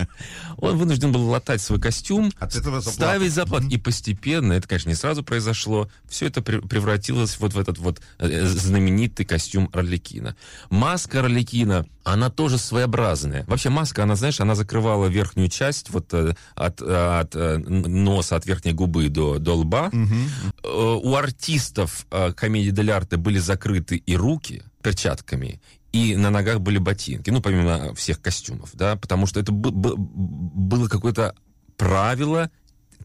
Он 0.58 0.78
вынужден 0.78 1.12
был 1.12 1.28
латать 1.30 1.62
свой 1.62 1.80
костюм, 1.80 2.32
От 2.40 2.56
этого 2.56 2.80
заплата. 2.82 2.96
ставить 2.96 3.34
заплат. 3.34 3.64
И 3.66 3.78
постепенно, 3.78 4.54
это, 4.54 4.68
конечно, 4.68 4.90
не 4.90 4.96
сразу 4.96 5.24
произошло, 5.24 5.90
все 6.08 6.28
это 6.28 6.42
пре- 6.42 6.66
превратилось 6.68 7.38
вот 7.40 7.54
в 7.54 7.60
этот 7.60 7.78
вот 7.78 8.02
э, 8.20 8.46
знаменитый 8.46 9.26
костюм 9.26 9.70
Орликина. 9.74 10.36
Маска 10.70 11.20
Орликина, 11.20 11.86
она 12.04 12.30
тоже 12.30 12.58
своеобразная. 12.58 13.46
Вообще 13.48 13.70
маска, 13.70 14.04
она, 14.04 14.16
знаешь, 14.16 14.40
она 14.40 14.56
закрывала 14.56 15.08
верхнюю 15.08 15.50
часть 15.50 15.90
вот 15.90 16.14
э, 16.14 16.34
от, 16.56 16.82
э, 16.82 17.20
от 17.20 17.36
э, 17.36 17.58
носа, 17.58 18.36
от 18.36 18.46
верхней 18.46 18.74
губы 18.74 19.10
до, 19.10 19.38
до 19.40 19.56
лба. 19.58 19.92
Э, 19.94 20.68
У 21.04 21.16
артистов 21.16 22.06
э, 22.12 22.34
комедии 22.34 22.70
Дель 22.72 22.92
Арте 22.92 23.18
были 23.18 23.40
закрыты 23.40 23.98
и 23.98 24.16
руки 24.16 24.64
перчатками, 24.84 25.60
и 25.92 26.16
на 26.16 26.30
ногах 26.30 26.60
были 26.60 26.78
ботинки, 26.78 27.30
ну, 27.32 27.42
помимо 27.42 27.94
всех 27.96 28.22
костюмов, 28.22 28.70
да, 28.74 28.96
потому 28.96 29.26
что 29.26 29.40
это 29.40 29.52
бы- 29.52 29.72
бы- 29.72 29.96
было 29.98 30.88
какое-то 30.88 31.36
правило 31.78 32.50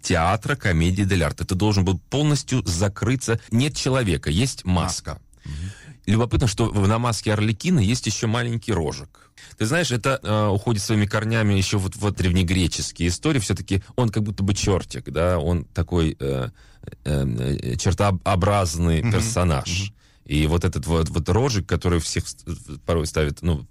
театра 0.02 0.56
комедии 0.56 1.02
Дель 1.04 1.24
Арте. 1.24 1.44
Ты 1.44 1.54
должен 1.54 1.84
был 1.84 1.98
полностью 2.10 2.64
закрыться. 2.66 3.40
Нет 3.50 3.76
человека, 3.76 4.30
есть 4.30 4.64
маска. 4.64 5.20
Любопытно, 6.06 6.46
что 6.46 6.70
на 6.70 6.98
маске 6.98 7.32
Орликина 7.34 7.80
есть 7.80 8.06
еще 8.06 8.26
маленький 8.26 8.72
рожек. 8.72 9.30
Ты 9.58 9.66
знаешь, 9.66 9.90
это 9.90 10.18
э, 10.22 10.46
уходит 10.46 10.82
своими 10.82 11.04
корнями 11.04 11.52
еще 11.54 11.76
вот 11.78 11.96
в 11.96 12.10
древнегреческие 12.12 13.08
истории. 13.08 13.40
Все-таки 13.40 13.82
он 13.96 14.08
как 14.08 14.22
будто 14.22 14.42
бы 14.42 14.54
чертик, 14.54 15.10
да, 15.10 15.38
он 15.38 15.64
такой 15.64 16.16
э, 16.18 16.48
э, 17.04 17.56
э, 17.62 17.76
чертообразный 17.76 19.02
персонаж. 19.12 19.92
И 20.28 20.46
вот 20.46 20.64
этот 20.64 20.86
вот, 20.86 21.08
вот 21.08 21.28
рожик, 21.30 21.66
который 21.66 22.00
всех 22.00 22.24
порой 22.84 23.06
ставит, 23.06 23.40
ну, 23.40 23.66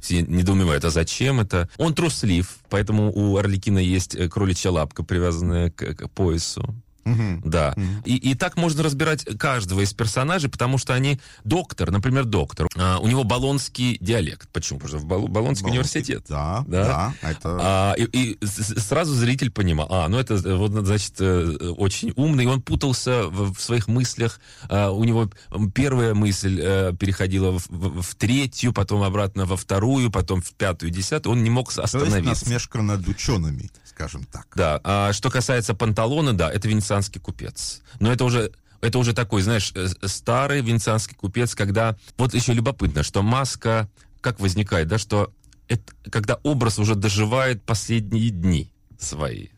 все 0.00 0.22
недоумевают, 0.22 0.84
а 0.84 0.90
зачем 0.90 1.40
это? 1.40 1.68
Он 1.78 1.94
труслив, 1.94 2.58
поэтому 2.68 3.12
у 3.14 3.36
Орликина 3.36 3.78
есть 3.78 4.16
э, 4.16 4.28
кроличья 4.28 4.70
лапка, 4.70 5.04
привязанная 5.04 5.70
к, 5.70 5.94
к 5.94 6.10
поясу. 6.10 6.74
Мгм. 7.06 7.40
Да. 7.44 7.74
И, 8.04 8.16
и 8.16 8.34
так 8.34 8.56
можно 8.56 8.82
разбирать 8.82 9.24
каждого 9.38 9.80
из 9.80 9.92
персонажей, 9.94 10.50
потому 10.50 10.76
что 10.78 10.92
они 10.94 11.20
доктор, 11.44 11.90
например, 11.90 12.24
доктор. 12.24 12.66
А, 12.76 12.98
у 12.98 13.06
него 13.06 13.24
болонский 13.24 13.96
диалект. 14.00 14.48
Почему? 14.52 14.78
Потому 14.80 14.98
что 14.98 15.06
в 15.06 15.08
Бол- 15.08 15.28
Болонский 15.28 15.68
университет. 15.68 16.24
Да, 16.28 16.64
Да? 16.66 17.14
да, 17.22 17.28
это... 17.30 17.58
А, 17.62 17.94
и, 17.96 18.04
и 18.04 18.38
сразу 18.46 19.14
зритель 19.14 19.50
понимал, 19.50 19.86
а, 19.90 20.08
ну 20.08 20.18
это 20.18 20.34
э, 20.34 20.54
вот 20.56 20.72
значит 20.72 21.14
э, 21.20 21.44
очень 21.78 22.12
умный, 22.16 22.46
он 22.46 22.60
путался 22.60 23.28
в, 23.28 23.54
в 23.54 23.60
своих 23.60 23.86
мыслях. 23.88 24.40
А, 24.68 24.90
у 24.90 25.04
него 25.04 25.30
первая 25.74 26.14
мысль 26.14 26.60
э, 26.62 26.92
переходила 26.98 27.58
в, 27.58 27.66
в- 27.68 28.02
в 28.02 28.14
третью, 28.16 28.72
потом 28.72 29.02
обратно 29.02 29.46
во 29.46 29.56
вторую, 29.56 30.10
потом 30.10 30.42
в 30.42 30.52
пятую, 30.54 30.90
десятую. 30.90 31.34
Он 31.34 31.44
не 31.44 31.50
мог 31.50 31.70
с- 31.70 31.76
То 31.76 31.82
есть 31.82 31.94
остановиться. 31.94 32.44
насмешка 32.44 32.82
над 32.82 33.06
учеными, 33.06 33.70
скажем 33.96 34.24
так. 34.24 34.46
Да, 34.54 34.78
а 34.84 35.12
что 35.14 35.30
касается 35.30 35.72
панталона, 35.72 36.34
да, 36.34 36.52
это 36.52 36.68
венецианский 36.68 37.18
купец. 37.18 37.80
Но 37.98 38.12
это 38.12 38.24
уже 38.24 38.52
это 38.82 38.98
уже 38.98 39.14
такой, 39.14 39.40
знаешь, 39.40 39.72
э, 39.74 39.88
старый 40.04 40.60
венецианский 40.60 41.16
купец, 41.16 41.54
когда... 41.54 41.96
Вот 42.18 42.34
еще 42.34 42.52
любопытно, 42.52 43.02
что 43.02 43.22
маска 43.22 43.88
как 44.20 44.38
возникает, 44.38 44.88
да, 44.88 44.98
что 44.98 45.32
это, 45.66 45.94
когда 46.10 46.34
образ 46.42 46.78
уже 46.78 46.94
доживает 46.94 47.62
последние 47.62 48.28
дни 48.28 48.70
свои. 48.98 49.48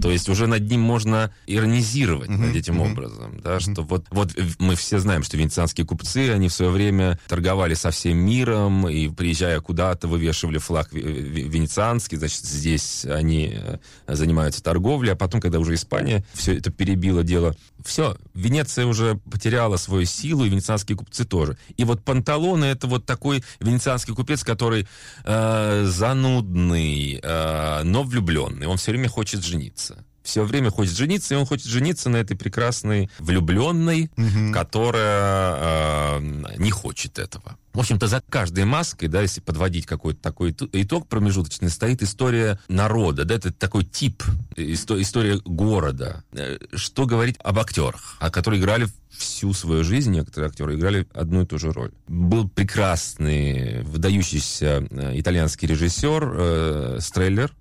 То 0.00 0.10
есть 0.10 0.28
уже 0.28 0.46
над 0.46 0.68
ним 0.70 0.80
можно 0.80 1.32
иронизировать 1.46 2.28
Мгм, 2.28 2.46
над 2.46 2.56
этим 2.56 2.76
мгм. 2.76 2.92
образом, 2.92 3.40
да, 3.42 3.60
что 3.60 3.82
вот, 3.82 4.06
вот 4.10 4.30
мы 4.58 4.74
все 4.76 4.98
знаем, 4.98 5.22
что 5.22 5.36
венецианские 5.36 5.86
купцы, 5.86 6.30
они 6.30 6.48
в 6.48 6.52
свое 6.52 6.70
время 6.70 7.18
торговали 7.28 7.74
со 7.74 7.90
всем 7.90 8.18
миром, 8.18 8.88
и 8.88 9.08
приезжая 9.08 9.60
куда-то, 9.60 10.08
вывешивали 10.08 10.58
флаг 10.58 10.92
ве- 10.92 11.02
ве- 11.02 11.48
венецианский, 11.48 12.16
значит, 12.18 12.44
здесь 12.44 13.04
они 13.04 13.52
э, 13.54 13.78
занимаются 14.08 14.62
торговлей, 14.62 15.12
а 15.12 15.16
потом, 15.16 15.40
когда 15.40 15.58
уже 15.58 15.74
Испания 15.74 16.24
все 16.32 16.56
это 16.56 16.70
перебило 16.70 17.22
дело, 17.22 17.54
все, 17.84 18.16
Венеция 18.34 18.86
уже 18.86 19.16
потеряла 19.30 19.76
свою 19.76 20.06
силу, 20.06 20.44
и 20.44 20.48
венецианские 20.48 20.96
купцы 20.96 21.24
тоже. 21.24 21.56
И 21.76 21.84
вот 21.84 22.04
Панталоне 22.04 22.70
это 22.70 22.86
вот 22.86 23.06
такой 23.06 23.44
венецианский 23.60 24.14
купец, 24.14 24.44
который 24.44 24.86
э, 25.24 25.84
занудный, 25.86 27.20
э, 27.22 27.82
но 27.84 28.02
влюбленный. 28.02 28.66
Он 28.66 28.76
все 28.76 28.92
время 28.92 29.08
хочет 29.08 29.44
жениться. 29.44 30.04
Все 30.30 30.44
время 30.44 30.70
хочет 30.70 30.94
жениться, 30.96 31.34
и 31.34 31.36
он 31.36 31.44
хочет 31.44 31.66
жениться 31.66 32.08
на 32.08 32.18
этой 32.18 32.36
прекрасной 32.36 33.10
влюбленной, 33.18 34.12
которая 34.54 36.18
э, 36.20 36.54
не 36.58 36.70
хочет 36.70 37.18
этого. 37.18 37.56
В 37.72 37.80
общем-то, 37.80 38.06
за 38.06 38.22
каждой 38.28 38.64
маской, 38.64 39.06
да, 39.08 39.22
если 39.22 39.40
подводить 39.40 39.86
какой-то 39.86 40.20
такой 40.20 40.54
итог 40.72 41.08
промежуточный, 41.08 41.68
стоит 41.68 42.02
история 42.02 42.60
народа, 42.68 43.24
да, 43.24 43.34
это 43.34 43.52
такой 43.52 43.84
тип, 43.84 44.22
исто- 44.56 45.00
история 45.00 45.40
города. 45.44 46.22
Э, 46.32 46.58
Что 46.74 47.06
говорить 47.06 47.36
об 47.42 47.58
актерах, 47.58 48.16
а 48.20 48.30
которые 48.30 48.60
играли 48.60 48.86
всю 49.10 49.52
свою 49.52 49.82
жизнь, 49.82 50.12
некоторые 50.12 50.48
актеры 50.48 50.76
играли 50.76 51.08
одну 51.12 51.42
и 51.42 51.46
ту 51.46 51.58
же 51.58 51.72
роль. 51.72 51.90
Был 52.06 52.48
прекрасный, 52.48 53.82
выдающийся 53.82 54.86
э, 54.90 55.12
итальянский 55.18 55.66
режиссер 55.66 56.32
э, 56.36 56.98
Стреллер, 57.00 57.52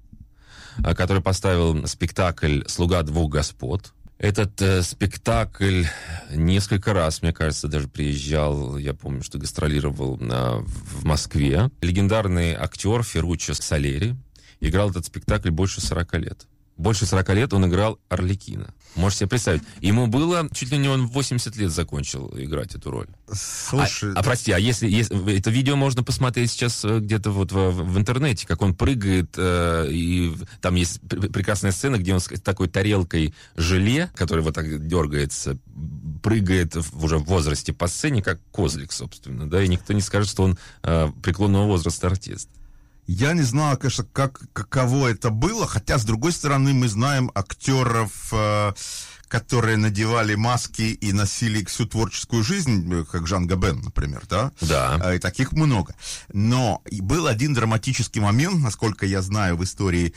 который 0.95 1.21
поставил 1.21 1.85
спектакль 1.87 2.61
«Слуга 2.67 3.03
двух 3.03 3.31
господ». 3.31 3.93
Этот 4.17 4.61
э, 4.61 4.83
спектакль 4.83 5.85
несколько 6.29 6.93
раз, 6.93 7.21
мне 7.21 7.31
кажется, 7.31 7.69
даже 7.69 7.87
приезжал, 7.87 8.77
я 8.77 8.93
помню, 8.93 9.23
что 9.23 9.37
гастролировал 9.37 10.17
в 10.17 10.65
в 10.65 11.05
Москве. 11.05 11.69
Легендарный 11.81 12.53
актер 12.53 13.01
Ферруччо 13.03 13.53
Салери 13.53 14.17
играл 14.59 14.89
этот 14.89 15.05
спектакль 15.05 15.51
больше 15.51 15.79
40 15.79 16.13
лет. 16.15 16.47
Больше 16.79 17.05
40 17.05 17.29
лет 17.35 17.53
он 17.53 17.65
играл 17.67 17.99
Орликина. 18.07 18.73
Можете 18.95 19.19
себе 19.19 19.27
представить. 19.29 19.61
Ему 19.81 20.07
было, 20.07 20.47
чуть 20.53 20.71
ли 20.71 20.77
не 20.77 20.87
он 20.87 21.07
в 21.07 21.11
80 21.11 21.55
лет 21.57 21.71
закончил 21.71 22.33
играть 22.37 22.73
эту 22.73 22.89
роль. 22.89 23.07
Слушай, 23.31 24.13
А, 24.15 24.19
а 24.19 24.23
прости, 24.23 24.53
а 24.53 24.57
если, 24.57 24.89
если 24.89 25.37
это 25.37 25.51
видео 25.51 25.75
можно 25.75 26.03
посмотреть 26.03 26.51
сейчас 26.51 26.83
э, 26.85 26.99
где-то 26.99 27.31
вот 27.31 27.51
в, 27.51 27.71
в 27.71 27.97
интернете, 27.97 28.47
как 28.47 28.61
он 28.61 28.73
прыгает, 28.73 29.35
э, 29.37 29.87
и 29.91 30.33
там 30.61 30.75
есть 30.75 31.01
пр- 31.01 31.29
прекрасная 31.29 31.71
сцена, 31.73 31.97
где 31.97 32.13
он 32.13 32.21
с 32.21 32.27
такой 32.41 32.69
тарелкой 32.69 33.35
желе, 33.57 34.09
который 34.15 34.43
вот 34.43 34.55
так 34.55 34.87
дергается, 34.87 35.57
прыгает 36.23 36.75
в- 36.75 37.03
уже 37.03 37.17
в 37.17 37.25
возрасте 37.25 37.73
по 37.73 37.87
сцене, 37.87 38.21
как 38.23 38.39
козлик, 38.51 38.91
собственно, 38.93 39.49
да, 39.49 39.61
и 39.61 39.67
никто 39.67 39.93
не 39.93 40.01
скажет, 40.01 40.29
что 40.29 40.43
он 40.43 40.57
э, 40.83 41.09
преклонного 41.21 41.65
возраста 41.67 42.07
артист. 42.07 42.49
Я 43.11 43.33
не 43.33 43.41
знаю, 43.41 43.75
конечно, 43.75 44.03
как, 44.03 44.39
каково 44.53 45.07
это 45.07 45.31
было, 45.31 45.65
хотя, 45.65 45.97
с 45.97 46.05
другой 46.05 46.31
стороны, 46.31 46.73
мы 46.73 46.87
знаем 46.87 47.31
актеров, 47.33 48.11
э, 48.31 48.73
которые 49.27 49.77
надевали 49.77 50.35
маски 50.35 50.83
и 50.83 51.11
носили 51.11 51.65
всю 51.65 51.87
творческую 51.87 52.43
жизнь, 52.43 52.87
э, 52.93 53.05
как 53.11 53.25
Жан 53.25 53.47
Габен, 53.47 53.81
например, 53.81 54.21
да? 54.29 54.51
Да. 54.61 54.99
Э, 55.03 55.15
И 55.15 55.19
таких 55.19 55.53
много. 55.53 55.95
Но 56.31 56.83
был 56.91 57.25
один 57.25 57.55
драматический 57.55 58.21
момент, 58.21 58.61
насколько 58.61 59.07
я 59.07 59.23
знаю 59.23 59.57
в 59.57 59.63
истории 59.63 60.13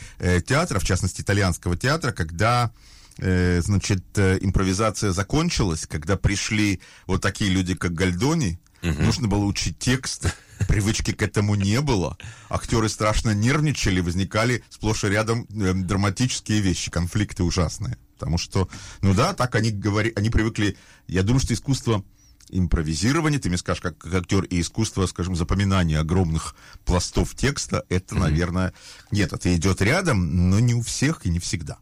театра, 0.47 0.79
в 0.79 0.85
частности, 0.85 1.23
итальянского 1.23 1.79
театра, 1.79 2.13
когда 2.13 2.73
значит, 3.17 4.19
импровизация 4.19 5.13
закончилась, 5.13 5.87
когда 5.87 6.17
пришли 6.17 6.81
вот 7.07 7.23
такие 7.23 7.51
люди, 7.51 7.75
как 7.75 7.95
Гальдони, 7.95 8.59
нужно 8.83 9.29
было 9.29 9.45
учить 9.45 9.79
текст, 9.79 10.35
привычки 10.69 11.12
к 11.12 11.23
этому 11.23 11.54
не 11.54 11.81
было, 11.81 12.16
актеры 12.49 12.88
страшно 12.88 13.35
нервничали, 13.35 14.00
возникали 14.00 14.64
сплошь 14.69 15.04
и 15.04 15.09
рядом 15.09 15.47
э, 15.50 15.73
драматические 15.75 16.61
вещи, 16.61 16.90
конфликты 16.90 17.42
ужасные. 17.42 17.99
Потому 18.19 18.38
что, 18.38 18.69
ну 19.00 19.14
да, 19.14 19.33
так 19.35 19.54
они 19.54 19.71
говори, 19.71 20.12
они 20.14 20.31
привыкли, 20.31 20.76
я 21.09 21.23
думаю, 21.23 21.40
что 21.40 21.54
искусство 21.54 22.04
импровизирования, 22.50 23.38
ты 23.38 23.49
мне 23.49 23.59
скажешь, 23.59 23.81
как, 23.81 23.99
как 23.99 24.14
актер, 24.14 24.45
и 24.45 24.61
искусство, 24.61 25.07
скажем, 25.07 25.35
запоминания 25.35 25.99
огромных 25.99 26.54
пластов 26.85 27.35
текста, 27.35 27.85
это, 27.88 28.14
наверное, 28.14 28.75
нет, 29.11 29.33
это 29.33 29.54
идет 29.57 29.81
рядом, 29.81 30.50
но 30.50 30.61
не 30.61 30.75
у 30.75 30.83
всех 30.83 31.25
и 31.26 31.31
не 31.31 31.38
всегда. 31.38 31.78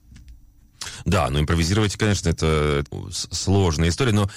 Да, 1.05 1.29
ну 1.29 1.41
импровизировать, 1.41 1.97
конечно, 1.97 2.29
это 2.29 2.85
сложная 3.11 3.89
история, 3.91 4.13
но 4.13 4.31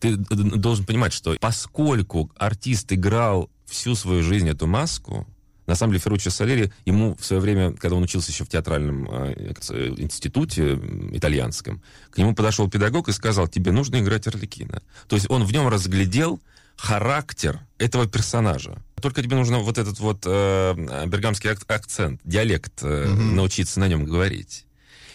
ты 0.00 0.16
должен 0.16 0.84
понимать, 0.84 1.12
что 1.12 1.36
поскольку 1.40 2.30
артист 2.36 2.92
играл 2.92 3.50
всю 3.74 3.94
свою 3.94 4.22
жизнь 4.22 4.48
эту 4.48 4.66
маску, 4.66 5.26
на 5.66 5.74
самом 5.74 5.92
деле 5.92 6.02
Ферруччо 6.02 6.30
Салери, 6.30 6.72
ему 6.84 7.16
в 7.18 7.24
свое 7.24 7.40
время, 7.40 7.72
когда 7.72 7.96
он 7.96 8.02
учился 8.02 8.30
еще 8.30 8.44
в 8.44 8.48
театральном 8.48 9.08
э, 9.10 9.54
институте 9.96 10.78
итальянском, 11.12 11.82
к 12.10 12.18
нему 12.18 12.34
подошел 12.34 12.68
педагог 12.68 13.08
и 13.08 13.12
сказал, 13.12 13.48
тебе 13.48 13.72
нужно 13.72 13.96
играть 14.00 14.26
Орликина. 14.26 14.82
То 15.08 15.16
есть 15.16 15.30
он 15.30 15.44
в 15.44 15.52
нем 15.52 15.68
разглядел 15.68 16.40
характер 16.76 17.60
этого 17.78 18.06
персонажа. 18.06 18.82
Только 19.00 19.22
тебе 19.22 19.36
нужно 19.36 19.58
вот 19.58 19.78
этот 19.78 19.98
вот 20.00 20.24
э, 20.26 21.06
бергамский 21.06 21.50
акцент, 21.50 22.20
диалект, 22.24 22.82
э, 22.82 23.06
mm-hmm. 23.06 23.34
научиться 23.34 23.80
на 23.80 23.88
нем 23.88 24.04
говорить. 24.04 24.66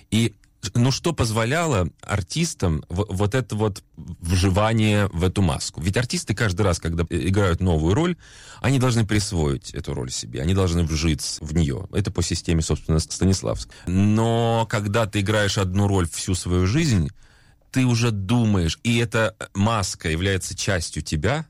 И 0.10 0.34
ну 0.74 0.92
что 0.92 1.14
позволяло 1.14 1.90
артистам 2.02 2.84
вот 2.88 3.36
это 3.36 3.56
вот 3.56 3.84
вживание 3.98 5.08
в 5.08 5.24
эту 5.24 5.42
маску? 5.42 5.82
Ведь 5.82 5.98
артисты 5.98 6.36
каждый 6.36 6.62
раз, 6.62 6.80
когда 6.80 7.06
играют 7.10 7.62
новую 7.62 7.94
роль, 7.94 8.18
они 8.62 8.80
должны 8.80 9.06
присвоить 9.06 9.72
эту 9.72 9.94
роль 9.94 10.12
себе, 10.12 10.42
они 10.42 10.54
должны 10.54 10.84
вжиться 10.84 11.44
в 11.44 11.54
нее. 11.54 11.88
Это 11.94 12.12
по 12.12 12.22
системе, 12.22 12.62
собственно, 12.62 13.00
Станиславск. 13.00 13.70
Но 13.88 14.68
когда 14.70 15.06
ты 15.06 15.22
играешь 15.22 15.58
одну 15.58 15.88
роль 15.88 16.08
всю 16.10 16.36
свою 16.36 16.68
жизнь, 16.68 17.10
ты 17.72 17.86
уже 17.86 18.12
думаешь, 18.12 18.80
и 18.84 18.98
эта 18.98 19.36
маска 19.54 20.10
является 20.10 20.56
частью 20.56 21.04
тебя, 21.04 21.46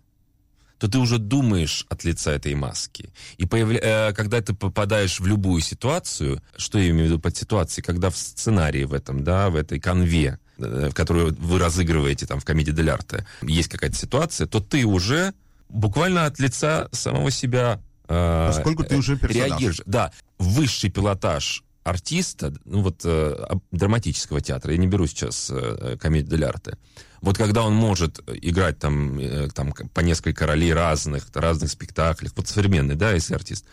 то 0.79 0.87
ты 0.87 0.97
уже 0.97 1.17
думаешь 1.17 1.85
от 1.89 2.03
лица 2.03 2.31
этой 2.31 2.55
маски. 2.55 3.09
И 3.37 3.45
появля... 3.45 3.79
Э, 3.81 4.13
когда 4.13 4.41
ты 4.41 4.53
попадаешь 4.53 5.19
в 5.19 5.25
любую 5.27 5.61
ситуацию, 5.61 6.41
что 6.55 6.79
я 6.79 6.89
имею 6.89 7.05
в 7.05 7.09
виду 7.09 7.19
под 7.19 7.35
ситуацией, 7.37 7.83
когда 7.83 8.09
в 8.09 8.17
сценарии 8.17 8.85
в 8.85 8.93
этом, 8.93 9.23
да, 9.23 9.49
в 9.49 9.55
этой 9.55 9.79
конве, 9.79 10.39
э, 10.57 10.89
в 10.89 10.93
которую 10.93 11.35
вы 11.37 11.59
разыгрываете 11.59 12.25
там 12.25 12.39
в 12.39 12.45
комедии 12.45 12.71
дель 12.71 12.89
арте, 12.89 13.27
есть 13.41 13.69
какая-то 13.69 13.97
ситуация, 13.97 14.47
то 14.47 14.61
ты 14.61 14.85
уже 14.85 15.33
буквально 15.67 16.25
от 16.25 16.39
лица 16.39 16.87
самого 16.93 17.29
себя 17.29 17.81
э, 18.07 18.47
Поскольку 18.47 18.83
ты 18.83 18.95
уже 18.95 19.17
персонаж. 19.17 19.49
реагируешь. 19.49 19.81
Да, 19.85 20.11
высший 20.37 20.89
пилотаж 20.89 21.63
артиста, 21.89 22.53
ну 22.65 22.81
вот 22.81 23.01
э, 23.03 23.35
драматического 23.71 24.41
театра, 24.41 24.71
я 24.71 24.77
не 24.77 24.87
беру 24.87 25.07
сейчас 25.07 25.49
э, 25.51 25.97
комедию 25.99 26.31
дель 26.31 26.45
арте, 26.45 26.77
вот 27.21 27.37
когда 27.37 27.63
он 27.63 27.73
может 27.73 28.19
играть 28.27 28.79
там, 28.79 29.19
э, 29.19 29.49
там 29.49 29.73
по 29.93 29.99
несколько 30.01 30.45
ролей 30.47 30.73
разных, 30.73 31.27
разных 31.33 31.71
спектаклях, 31.71 32.31
вот 32.35 32.47
современный, 32.47 32.95
да, 32.95 33.11
если 33.11 33.33
артист, 33.33 33.65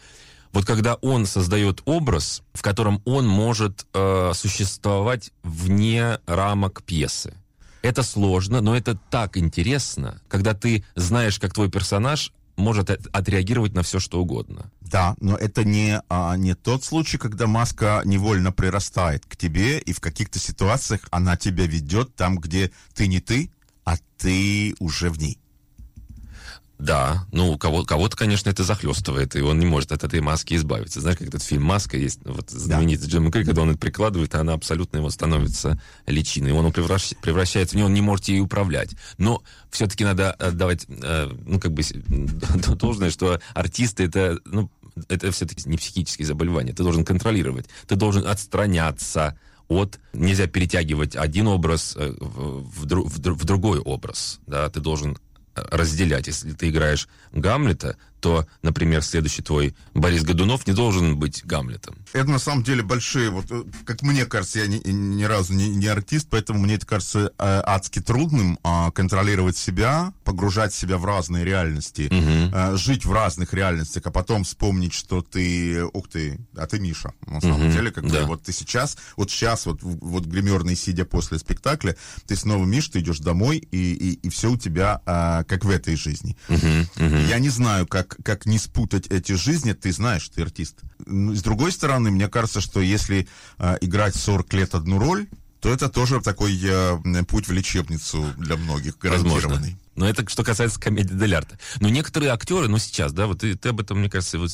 вот 0.52 0.64
когда 0.64 0.94
он 0.94 1.26
создает 1.26 1.82
образ, 1.84 2.42
в 2.54 2.62
котором 2.62 3.02
он 3.04 3.26
может 3.26 3.86
э, 3.92 4.32
существовать 4.34 5.30
вне 5.42 6.18
рамок 6.26 6.82
пьесы. 6.82 7.34
Это 7.82 8.02
сложно, 8.02 8.60
но 8.60 8.76
это 8.76 8.98
так 9.10 9.36
интересно, 9.36 10.20
когда 10.28 10.54
ты 10.54 10.84
знаешь, 10.96 11.38
как 11.38 11.54
твой 11.54 11.70
персонаж 11.70 12.32
может 12.56 12.90
отреагировать 12.90 13.74
на 13.74 13.82
все, 13.82 14.00
что 14.00 14.20
угодно. 14.20 14.70
Да, 14.80 15.16
но 15.20 15.36
это 15.36 15.64
не, 15.64 16.00
а, 16.08 16.36
не 16.36 16.54
тот 16.54 16.84
случай, 16.84 17.18
когда 17.18 17.46
маска 17.46 18.02
невольно 18.04 18.52
прирастает 18.52 19.26
к 19.26 19.36
тебе, 19.36 19.78
и 19.78 19.92
в 19.92 20.00
каких-то 20.00 20.38
ситуациях 20.38 21.02
она 21.10 21.36
тебя 21.36 21.66
ведет 21.66 22.14
там, 22.14 22.38
где 22.38 22.70
ты 22.94 23.06
не 23.06 23.20
ты, 23.20 23.50
а 23.84 23.96
ты 24.18 24.74
уже 24.78 25.10
в 25.10 25.18
ней. 25.18 25.38
Да, 26.78 27.26
ну 27.32 27.56
кого, 27.56 27.84
кого-то, 27.84 28.16
конечно, 28.16 28.50
это 28.50 28.62
захлестывает, 28.62 29.34
и 29.34 29.40
он 29.40 29.58
не 29.58 29.66
может 29.66 29.92
от 29.92 30.04
этой 30.04 30.20
маски 30.20 30.54
избавиться. 30.54 31.00
Знаешь, 31.00 31.18
как 31.18 31.28
этот 31.28 31.42
фильм 31.42 31.62
«Маска» 31.62 31.96
есть, 31.96 32.20
вот 32.24 32.50
знаменитый 32.50 33.06
да. 33.06 33.12
Джим 33.12 33.32
Керри, 33.32 33.46
когда 33.46 33.62
он 33.62 33.70
это 33.70 33.78
прикладывает, 33.78 34.34
и 34.34 34.36
она 34.36 34.52
абсолютно 34.52 34.98
его 34.98 35.08
становится 35.08 35.80
личиной. 36.06 36.52
Он 36.52 36.70
превращ, 36.72 37.14
превращается 37.22 37.74
в 37.74 37.76
нее, 37.76 37.86
он 37.86 37.94
не 37.94 38.02
может 38.02 38.26
ей 38.26 38.40
управлять. 38.40 38.90
Но 39.16 39.42
все-таки 39.70 40.04
надо 40.04 40.32
отдавать, 40.32 40.84
э, 40.88 41.30
ну, 41.46 41.58
как 41.58 41.72
бы, 41.72 41.82
должное, 42.76 43.10
что 43.10 43.40
артисты 43.54 44.04
это, 44.04 44.38
ну, 44.44 44.70
это 45.08 45.32
все-таки 45.32 45.66
не 45.68 45.78
психические 45.78 46.26
заболевания. 46.26 46.74
Ты 46.74 46.82
должен 46.82 47.06
контролировать, 47.06 47.66
ты 47.86 47.96
должен 47.96 48.26
отстраняться 48.26 49.38
от... 49.68 49.98
Нельзя 50.12 50.46
перетягивать 50.46 51.16
один 51.16 51.48
образ 51.48 51.94
э, 51.96 52.14
в, 52.20 52.68
в, 52.84 53.18
в 53.18 53.44
другой 53.44 53.78
образ. 53.78 54.40
Да? 54.46 54.68
Ты 54.68 54.80
должен 54.80 55.16
разделять. 55.70 56.26
Если 56.26 56.52
ты 56.52 56.68
играешь 56.68 57.08
Гамлета, 57.32 57.96
то, 58.20 58.46
например, 58.62 59.02
следующий 59.02 59.42
твой 59.42 59.74
Борис 59.94 60.22
Годунов 60.22 60.66
не 60.66 60.72
должен 60.72 61.16
быть 61.16 61.44
Гамлетом. 61.44 61.96
Это 62.12 62.30
на 62.30 62.38
самом 62.38 62.62
деле 62.62 62.82
большие, 62.82 63.30
вот 63.30 63.46
э, 63.50 63.64
как 63.84 64.02
мне 64.02 64.24
кажется, 64.26 64.60
я 64.60 64.66
ни, 64.66 64.80
ни 64.90 65.24
разу 65.24 65.54
не, 65.54 65.68
не 65.68 65.86
артист, 65.86 66.28
поэтому 66.30 66.60
мне 66.60 66.74
это 66.74 66.86
кажется 66.86 67.32
э, 67.38 67.62
адски 67.64 68.00
трудным 68.00 68.58
э, 68.62 68.90
контролировать 68.92 69.56
себя, 69.56 70.12
погружать 70.24 70.72
себя 70.72 70.98
в 70.98 71.04
разные 71.04 71.44
реальности, 71.44 72.08
угу. 72.10 72.54
э, 72.54 72.76
жить 72.76 73.04
в 73.04 73.12
разных 73.12 73.52
реальностях, 73.52 74.02
а 74.06 74.10
потом 74.10 74.44
вспомнить, 74.44 74.94
что 74.94 75.22
ты, 75.22 75.84
ух 75.84 76.08
ты, 76.08 76.38
а 76.56 76.66
ты 76.66 76.80
Миша, 76.80 77.12
на 77.26 77.40
самом 77.40 77.66
угу. 77.66 77.72
деле, 77.72 77.90
как 77.90 78.10
да. 78.10 78.24
вот 78.26 78.42
ты 78.42 78.52
сейчас, 78.52 78.96
вот 79.16 79.30
сейчас, 79.30 79.66
вот, 79.66 79.82
вот 79.82 80.24
гримерный 80.24 80.76
сидя 80.76 81.04
после 81.04 81.38
спектакля, 81.38 81.96
ты 82.26 82.36
снова 82.36 82.64
Миш, 82.64 82.88
ты 82.88 83.00
идешь 83.00 83.18
домой, 83.18 83.58
и, 83.58 83.92
и, 83.92 84.12
и 84.26 84.28
все 84.30 84.50
у 84.50 84.56
тебя 84.56 85.00
э, 85.04 85.44
как 85.44 85.64
в 85.64 85.70
этой 85.70 85.96
жизни. 85.96 86.36
Угу. 86.48 87.06
Угу. 87.06 87.16
Я 87.28 87.38
не 87.38 87.48
знаю, 87.48 87.86
как 87.86 88.05
как, 88.06 88.24
как 88.24 88.46
не 88.46 88.58
спутать 88.58 89.06
эти 89.08 89.32
жизни, 89.32 89.72
ты 89.72 89.92
знаешь, 89.92 90.28
ты 90.28 90.42
артист. 90.42 90.80
Ну, 91.04 91.34
с 91.34 91.42
другой 91.42 91.72
стороны, 91.72 92.10
мне 92.10 92.28
кажется, 92.28 92.60
что 92.60 92.80
если 92.80 93.28
э, 93.58 93.76
играть 93.80 94.16
40 94.16 94.52
лет 94.54 94.74
одну 94.74 94.98
роль, 94.98 95.26
то 95.60 95.72
это 95.72 95.88
тоже 95.88 96.20
такой 96.20 96.58
э, 96.62 97.24
путь 97.28 97.48
в 97.48 97.52
лечебницу 97.52 98.24
для 98.36 98.56
многих, 98.56 98.98
гарантированный. 98.98 99.40
Возможно. 99.40 99.78
Но 99.96 100.08
это 100.08 100.28
что 100.28 100.44
касается 100.44 100.78
комедии 100.78 101.14
дель 101.14 101.34
арте. 101.34 101.58
Но 101.80 101.88
некоторые 101.88 102.30
актеры, 102.30 102.68
ну 102.68 102.78
сейчас, 102.78 103.12
да, 103.12 103.26
вот 103.26 103.40
ты, 103.40 103.54
ты 103.54 103.70
об 103.70 103.80
этом, 103.80 103.98
мне 103.98 104.10
кажется, 104.10 104.38
вот, 104.38 104.50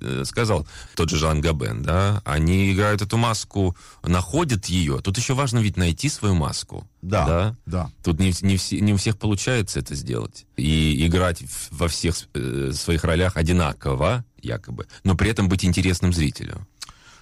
э, 0.00 0.24
сказал, 0.24 0.66
тот 0.94 1.10
же 1.10 1.16
Жан 1.16 1.40
Габен, 1.40 1.82
да, 1.82 2.22
они 2.24 2.72
играют 2.72 3.02
эту 3.02 3.16
маску, 3.16 3.76
находят 4.02 4.66
ее. 4.66 5.00
Тут 5.00 5.18
еще 5.18 5.34
важно 5.34 5.58
ведь 5.58 5.76
найти 5.76 6.08
свою 6.08 6.34
маску. 6.34 6.88
Да, 7.02 7.26
да. 7.26 7.56
да. 7.66 7.90
Тут 8.02 8.18
не, 8.18 8.32
не, 8.40 8.56
все, 8.56 8.80
не 8.80 8.94
у 8.94 8.96
всех 8.96 9.18
получается 9.18 9.78
это 9.78 9.94
сделать. 9.94 10.46
И 10.56 11.06
играть 11.06 11.42
во 11.70 11.88
всех 11.88 12.16
э, 12.34 12.72
своих 12.74 13.04
ролях 13.04 13.36
одинаково, 13.36 14.24
якобы, 14.42 14.86
но 15.04 15.14
при 15.14 15.30
этом 15.30 15.48
быть 15.48 15.64
интересным 15.64 16.12
зрителю. 16.12 16.66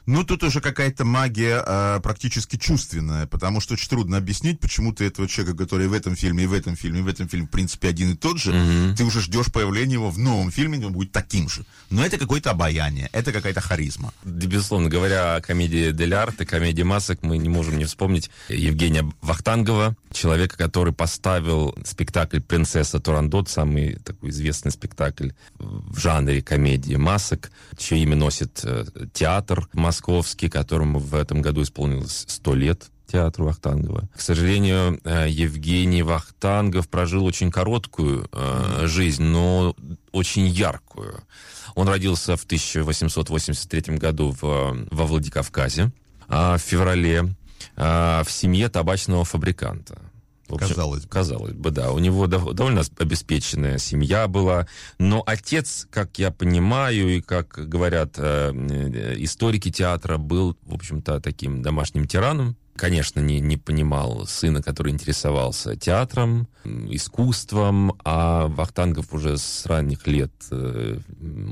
Ну, 0.06 0.22
тут 0.24 0.42
уже 0.42 0.60
какая-то 0.60 1.04
магия 1.04 1.62
э, 1.66 2.00
практически 2.02 2.56
чувственная, 2.56 3.26
потому 3.26 3.60
что 3.60 3.74
очень 3.74 3.88
трудно 3.88 4.18
объяснить, 4.18 4.60
почему 4.60 4.92
ты 4.92 5.06
этого 5.06 5.26
человека, 5.26 5.56
который 5.56 5.88
в 5.88 5.94
этом 5.94 6.14
фильме, 6.14 6.44
и 6.44 6.46
в 6.46 6.52
этом 6.52 6.76
фильме, 6.76 7.00
и 7.00 7.02
в 7.02 7.08
этом 7.08 7.26
фильме, 7.26 7.46
в 7.46 7.50
принципе, 7.50 7.88
один 7.88 8.12
и 8.12 8.14
тот 8.14 8.38
же, 8.38 8.52
mm-hmm. 8.52 8.96
ты 8.96 9.04
уже 9.04 9.22
ждешь 9.22 9.50
появления 9.50 9.94
его 9.94 10.10
в 10.10 10.18
новом 10.18 10.50
фильме, 10.50 10.84
он 10.84 10.92
будет 10.92 11.12
таким 11.12 11.48
же. 11.48 11.64
Но 11.88 12.04
это 12.04 12.18
какое-то 12.18 12.50
обаяние, 12.50 13.08
это 13.12 13.32
какая-то 13.32 13.62
харизма. 13.62 14.12
Да, 14.24 14.46
безусловно, 14.46 14.90
говоря 14.90 15.36
о 15.36 15.40
комедии 15.40 15.90
Дель 15.92 16.14
Арте, 16.14 16.44
комедии 16.44 16.82
масок, 16.82 17.22
мы 17.22 17.38
не 17.38 17.48
можем 17.48 17.78
не 17.78 17.84
вспомнить 17.84 18.30
Евгения 18.48 19.10
Вахтангова, 19.22 19.96
человека, 20.12 20.56
который 20.56 20.92
поставил 20.92 21.74
спектакль 21.84 22.40
«Принцесса 22.40 23.00
Турандот», 23.00 23.48
самый 23.48 23.96
такой 24.04 24.30
известный 24.30 24.70
спектакль 24.70 25.30
в 25.58 25.98
жанре 25.98 26.42
комедии 26.42 26.96
масок, 26.96 27.50
чье 27.76 27.98
имя 28.02 28.16
носит 28.16 28.60
э, 28.64 28.84
театр 29.12 29.66
московский, 29.94 30.48
которому 30.48 30.98
в 30.98 31.14
этом 31.14 31.40
году 31.40 31.62
исполнилось 31.62 32.24
сто 32.26 32.54
лет 32.54 32.90
театру 33.06 33.44
Вахтангова. 33.44 34.08
К 34.16 34.20
сожалению, 34.20 35.00
э, 35.04 35.26
Евгений 35.28 36.02
Вахтангов 36.02 36.88
прожил 36.88 37.24
очень 37.24 37.52
короткую 37.52 38.28
э, 38.32 38.86
жизнь, 38.86 39.22
но 39.22 39.76
очень 40.10 40.46
яркую. 40.46 41.22
Он 41.76 41.88
родился 41.88 42.36
в 42.36 42.44
1883 42.44 43.96
году 43.98 44.34
в, 44.40 44.42
во 44.90 45.06
Владикавказе, 45.06 45.92
а 46.28 46.56
в 46.56 46.60
феврале 46.60 47.34
а, 47.76 48.22
в 48.24 48.30
семье 48.30 48.68
табачного 48.68 49.24
фабриканта. 49.24 49.98
Общем, 50.52 50.68
казалось 50.68 51.02
бы. 51.04 51.08
Казалось 51.08 51.52
бы, 51.54 51.70
да. 51.70 51.92
У 51.92 51.98
него 51.98 52.26
довольно 52.26 52.82
обеспеченная 52.98 53.78
семья 53.78 54.28
была. 54.28 54.66
Но 54.98 55.22
отец, 55.24 55.86
как 55.90 56.18
я 56.18 56.30
понимаю, 56.30 57.16
и 57.16 57.20
как 57.20 57.48
говорят 57.68 58.14
э, 58.18 58.52
э, 58.52 59.14
историки 59.18 59.70
театра, 59.70 60.18
был, 60.18 60.56
в 60.62 60.74
общем-то, 60.74 61.20
таким 61.20 61.62
домашним 61.62 62.06
тираном 62.06 62.56
конечно, 62.76 63.20
не, 63.20 63.40
не 63.40 63.56
понимал 63.56 64.26
сына, 64.26 64.62
который 64.62 64.92
интересовался 64.92 65.76
театром, 65.76 66.48
искусством, 66.64 67.94
а 68.04 68.48
Вахтангов 68.48 69.12
уже 69.12 69.38
с 69.38 69.66
ранних 69.66 70.06
лет 70.06 70.32
э, 70.50 70.98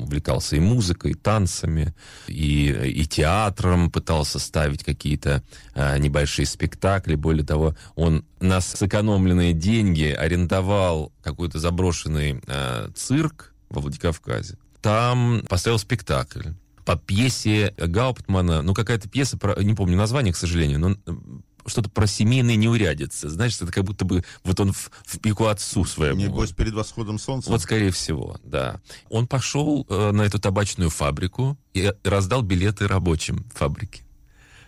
увлекался 0.00 0.56
и 0.56 0.60
музыкой, 0.60 1.12
и 1.12 1.14
танцами, 1.14 1.94
и, 2.26 2.68
и 2.68 3.04
театром, 3.06 3.90
пытался 3.90 4.38
ставить 4.38 4.84
какие-то 4.84 5.42
э, 5.74 5.98
небольшие 5.98 6.46
спектакли. 6.46 7.14
Более 7.14 7.44
того, 7.44 7.76
он 7.94 8.24
на 8.40 8.60
сэкономленные 8.60 9.52
деньги 9.52 10.04
арендовал 10.04 11.12
какой-то 11.22 11.58
заброшенный 11.58 12.40
э, 12.46 12.88
цирк 12.94 13.52
во 13.70 13.80
Владикавказе. 13.80 14.56
Там 14.80 15.42
поставил 15.48 15.78
спектакль 15.78 16.50
по 16.84 16.96
пьесе 16.96 17.74
Гауптмана, 17.76 18.62
ну, 18.62 18.74
какая-то 18.74 19.08
пьеса, 19.08 19.38
про, 19.38 19.60
не 19.62 19.74
помню 19.74 19.96
название, 19.96 20.32
к 20.32 20.36
сожалению, 20.36 20.78
но 20.78 20.96
что-то 21.66 21.90
про 21.90 22.06
семейные 22.06 22.56
неурядицы. 22.56 23.28
Знаешь, 23.28 23.56
это 23.60 23.70
как 23.70 23.84
будто 23.84 24.04
бы 24.04 24.24
вот 24.44 24.58
он 24.60 24.72
в, 24.72 24.90
в 25.04 25.18
пику 25.20 25.46
отцу 25.46 25.84
своему. 25.84 26.20
Небось, 26.20 26.52
перед 26.52 26.74
восходом 26.74 27.18
солнца? 27.18 27.50
Вот, 27.50 27.60
скорее 27.62 27.90
всего, 27.90 28.36
да. 28.42 28.80
Он 29.10 29.26
пошел 29.26 29.86
э, 29.88 30.10
на 30.12 30.22
эту 30.22 30.38
табачную 30.40 30.90
фабрику 30.90 31.56
и 31.72 31.92
раздал 32.04 32.42
билеты 32.42 32.88
рабочим 32.88 33.44
фабрики. 33.54 34.02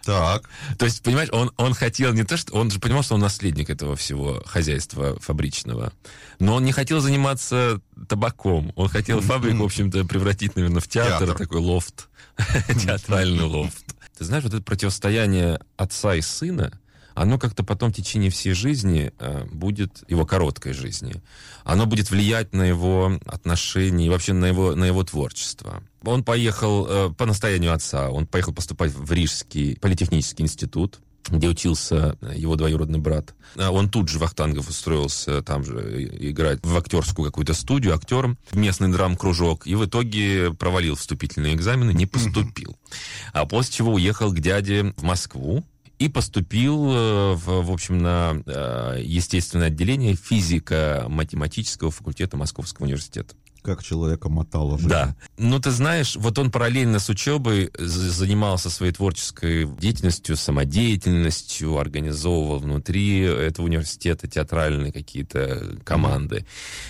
Так. 0.04 0.48
То 0.78 0.84
есть, 0.84 1.02
понимаешь, 1.02 1.30
он, 1.32 1.50
он 1.56 1.74
хотел 1.74 2.12
не 2.12 2.24
то, 2.24 2.36
что... 2.36 2.54
Он 2.54 2.70
же 2.70 2.78
понимал, 2.78 3.02
что 3.02 3.14
он 3.14 3.20
наследник 3.20 3.70
этого 3.70 3.96
всего 3.96 4.42
хозяйства 4.44 5.18
фабричного. 5.20 5.92
Но 6.38 6.56
он 6.56 6.64
не 6.64 6.72
хотел 6.72 7.00
заниматься 7.00 7.80
табаком. 8.08 8.72
Он 8.76 8.88
хотел 8.88 9.20
фабрику, 9.20 9.62
в 9.62 9.66
общем-то, 9.66 10.04
превратить, 10.04 10.56
наверное, 10.56 10.80
в 10.80 10.88
театр, 10.88 11.26
театр. 11.26 11.38
такой 11.38 11.60
лофт. 11.60 12.08
Театральный 12.82 13.44
лофт. 13.44 13.84
Ты 14.18 14.24
знаешь, 14.24 14.44
вот 14.44 14.54
это 14.54 14.62
противостояние 14.62 15.60
отца 15.76 16.14
и 16.14 16.20
сына, 16.20 16.78
оно 17.14 17.38
как-то 17.38 17.64
потом 17.64 17.92
в 17.92 17.96
течение 17.96 18.30
всей 18.30 18.52
жизни 18.52 19.12
э, 19.18 19.46
будет, 19.50 20.02
его 20.08 20.26
короткой 20.26 20.72
жизни, 20.72 21.22
оно 21.64 21.86
будет 21.86 22.10
влиять 22.10 22.52
на 22.52 22.62
его 22.62 23.18
отношения 23.26 24.06
и 24.06 24.10
вообще 24.10 24.32
на 24.32 24.46
его, 24.46 24.74
на 24.74 24.84
его 24.84 25.02
творчество. 25.04 25.82
Он 26.04 26.24
поехал 26.24 26.86
э, 26.88 27.10
по 27.16 27.26
настоянию 27.26 27.72
отца, 27.72 28.10
он 28.10 28.26
поехал 28.26 28.52
поступать 28.52 28.92
в 28.92 29.10
Рижский 29.12 29.76
политехнический 29.80 30.44
институт, 30.44 31.00
где 31.28 31.48
учился 31.48 32.18
его 32.34 32.56
двоюродный 32.56 32.98
брат. 32.98 33.34
А 33.56 33.70
он 33.70 33.88
тут 33.88 34.08
же, 34.08 34.18
Вахтангов, 34.18 34.68
устроился 34.68 35.42
там 35.42 35.64
же 35.64 36.04
играть 36.30 36.60
в 36.62 36.76
актерскую 36.76 37.26
какую-то 37.26 37.54
студию 37.54 37.94
актером, 37.94 38.38
в 38.50 38.56
местный 38.56 38.92
драм-кружок, 38.92 39.66
и 39.66 39.74
в 39.74 39.86
итоге 39.86 40.52
провалил 40.52 40.96
вступительные 40.96 41.54
экзамены, 41.54 41.92
не 41.92 42.06
поступил. 42.06 42.76
А 43.32 43.46
после 43.46 43.72
чего 43.72 43.94
уехал 43.94 44.32
к 44.32 44.40
дяде 44.40 44.94
в 44.96 45.02
Москву, 45.02 45.64
и 45.98 46.08
поступил, 46.08 46.92
э, 46.92 47.34
в, 47.34 47.62
в 47.62 47.70
общем, 47.70 47.98
на 47.98 48.42
э, 48.46 49.00
естественное 49.02 49.68
отделение 49.68 50.16
физико-математического 50.16 51.90
факультета 51.90 52.36
Московского 52.36 52.86
университета 52.86 53.34
как 53.64 53.82
человека 53.82 54.28
мотало. 54.28 54.76
Жизнь. 54.76 54.90
Да. 54.90 55.16
Ну, 55.38 55.58
ты 55.58 55.70
знаешь, 55.70 56.16
вот 56.16 56.38
он 56.38 56.50
параллельно 56.50 56.98
с 56.98 57.08
учебой 57.08 57.70
занимался 57.78 58.68
своей 58.68 58.92
творческой 58.92 59.66
деятельностью, 59.66 60.36
самодеятельностью, 60.36 61.78
организовывал 61.78 62.58
внутри 62.58 63.20
этого 63.20 63.64
университета 63.64 64.28
театральные 64.28 64.92
какие-то 64.92 65.78
команды. 65.82 66.44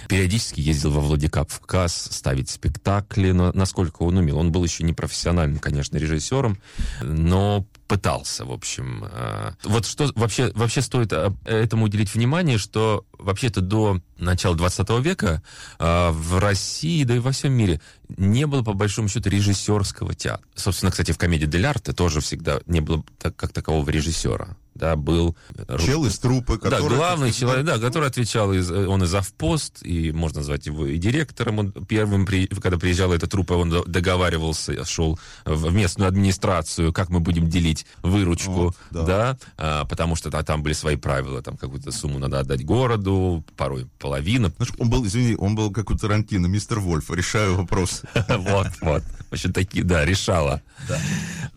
Периодически 0.08 0.60
ездил 0.60 0.90
во 0.90 1.00
Владикавказ 1.00 2.08
ставить 2.10 2.50
спектакли, 2.50 3.30
но 3.30 3.52
насколько 3.54 4.02
он 4.02 4.16
умел. 4.16 4.38
Он 4.38 4.50
был 4.50 4.64
еще 4.64 4.82
не 4.82 4.92
профессиональным, 4.92 5.60
конечно, 5.60 5.96
режиссером, 5.96 6.58
но 7.02 7.64
пытался, 7.86 8.44
в 8.44 8.52
общем. 8.52 9.04
А, 9.04 9.54
вот 9.62 9.86
что 9.86 10.10
вообще, 10.14 10.50
вообще 10.54 10.82
стоит 10.82 11.12
а, 11.12 11.34
этому 11.44 11.84
уделить 11.84 12.14
внимание, 12.14 12.58
что 12.58 13.04
вообще-то 13.18 13.60
до 13.60 14.00
начала 14.18 14.56
20 14.56 14.88
века 15.00 15.42
а, 15.78 16.10
в 16.12 16.38
России, 16.38 17.04
да 17.04 17.16
и 17.16 17.18
во 17.18 17.32
всем 17.32 17.52
мире 17.52 17.80
не 18.08 18.46
было, 18.46 18.62
по 18.62 18.72
большому 18.72 19.08
счету, 19.08 19.28
режиссерского 19.30 20.14
театра. 20.14 20.46
Собственно, 20.54 20.90
кстати, 20.90 21.12
в 21.12 21.18
комедии 21.18 21.46
«Дель 21.46 21.66
арте» 21.66 21.92
тоже 21.92 22.20
всегда 22.20 22.60
не 22.66 22.80
было 22.80 23.04
как 23.18 23.52
такового 23.52 23.88
режиссера 23.90 24.56
да, 24.74 24.96
был... 24.96 25.36
Чел 25.78 26.04
из 26.04 26.18
трупы, 26.18 26.58
который... 26.58 26.88
Да, 26.88 26.96
главный 26.96 27.32
человек, 27.32 27.64
да, 27.64 27.78
который 27.78 28.08
отвечал, 28.08 28.52
из, 28.52 28.70
он 28.70 29.02
и 29.02 29.06
завпост, 29.06 29.82
и 29.82 30.12
можно 30.12 30.40
назвать 30.40 30.66
его 30.66 30.86
и 30.86 30.98
директором. 30.98 31.58
Он 31.58 31.72
первым, 31.72 32.26
при, 32.26 32.46
когда 32.46 32.78
приезжала 32.78 33.14
эта 33.14 33.26
труппа, 33.26 33.54
он 33.54 33.70
договаривался, 33.86 34.84
шел 34.84 35.18
в 35.44 35.72
местную 35.72 36.08
администрацию, 36.08 36.92
как 36.92 37.08
мы 37.08 37.20
будем 37.20 37.48
делить 37.48 37.86
выручку, 38.02 38.52
вот, 38.52 38.76
да, 38.90 39.04
да 39.04 39.38
а, 39.56 39.84
потому 39.84 40.16
что 40.16 40.30
да, 40.30 40.42
там 40.42 40.62
были 40.62 40.74
свои 40.74 40.96
правила, 40.96 41.42
там 41.42 41.56
какую-то 41.56 41.92
сумму 41.92 42.18
надо 42.18 42.40
отдать 42.40 42.64
городу, 42.64 43.44
порой 43.56 43.86
половина. 43.98 44.52
Знаешь, 44.56 44.72
он 44.78 44.90
был, 44.90 45.06
извини, 45.06 45.36
он 45.36 45.54
был 45.54 45.70
как 45.70 45.90
у 45.90 45.96
Тарантино, 45.96 46.46
мистер 46.46 46.80
Вольф, 46.80 47.10
решаю 47.10 47.56
вопрос. 47.56 48.02
Вот, 48.44 48.68
вот. 48.80 49.02
В 49.30 49.32
общем, 49.32 49.52
такие, 49.52 49.84
да, 49.84 50.04
решала. 50.04 50.62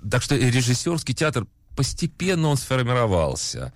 Так 0.10 0.21
что 0.21 0.36
режиссерский 0.36 1.13
театр 1.13 1.45
постепенно 1.78 2.50
он 2.50 2.58
сформировался. 2.58 3.72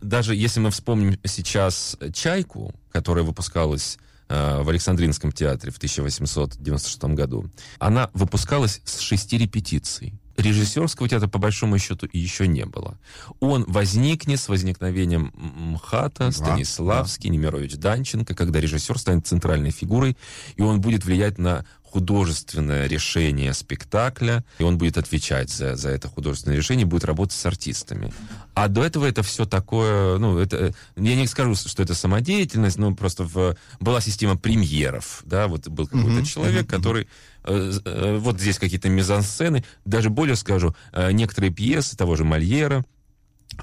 Даже 0.00 0.34
если 0.34 0.58
мы 0.58 0.70
вспомним 0.70 1.18
сейчас 1.24 1.98
«Чайку», 2.14 2.74
которая 2.90 3.24
выпускалась 3.24 3.98
э, 4.28 4.62
в 4.62 4.68
Александринском 4.70 5.32
театре 5.32 5.70
в 5.70 5.76
1896 5.76 7.04
году, 7.14 7.50
она 7.78 8.10
выпускалась 8.14 8.80
с 8.84 9.00
шести 9.00 9.36
репетиций. 9.36 10.14
Режиссерского 10.38 11.10
театра, 11.10 11.28
по 11.28 11.38
большому 11.38 11.78
счету, 11.78 12.08
еще 12.10 12.48
не 12.48 12.64
было. 12.64 12.98
Он 13.38 13.64
возникнет 13.68 14.40
с 14.40 14.48
возникновением 14.48 15.30
МХАТа, 15.34 16.28
да, 16.28 16.32
Станиславский, 16.32 17.28
да. 17.28 17.36
Немирович 17.36 17.76
Данченко, 17.76 18.34
когда 18.34 18.60
режиссер 18.60 18.98
станет 18.98 19.26
центральной 19.26 19.72
фигурой, 19.72 20.16
и 20.56 20.62
он 20.62 20.80
будет 20.80 21.04
влиять 21.04 21.36
на 21.36 21.66
художественное 21.92 22.86
решение 22.86 23.52
спектакля, 23.52 24.44
и 24.58 24.62
он 24.62 24.78
будет 24.78 24.96
отвечать 24.96 25.50
за, 25.50 25.76
за 25.76 25.90
это 25.90 26.08
художественное 26.08 26.56
решение, 26.56 26.86
будет 26.86 27.04
работать 27.04 27.36
с 27.36 27.44
артистами. 27.44 28.12
А 28.54 28.68
до 28.68 28.82
этого 28.82 29.04
это 29.04 29.22
все 29.22 29.44
такое, 29.44 30.16
ну, 30.16 30.38
это, 30.38 30.74
я 30.96 31.16
не 31.16 31.26
скажу, 31.26 31.54
что 31.54 31.82
это 31.82 31.94
самодеятельность, 31.94 32.78
но 32.78 32.94
просто 32.94 33.24
в, 33.24 33.56
была 33.78 34.00
система 34.00 34.36
премьеров, 34.36 35.20
да, 35.26 35.48
вот 35.48 35.68
был 35.68 35.86
какой-то 35.86 36.20
mm-hmm. 36.20 36.24
человек, 36.24 36.66
который 36.66 37.08
э, 37.44 37.72
э, 37.84 38.16
вот 38.18 38.40
здесь 38.40 38.58
какие-то 38.58 38.88
мизансцены, 38.88 39.62
даже 39.84 40.08
более 40.08 40.36
скажу, 40.36 40.74
э, 40.92 41.12
некоторые 41.12 41.52
пьесы 41.52 41.94
того 41.94 42.16
же 42.16 42.24
Мольера, 42.24 42.86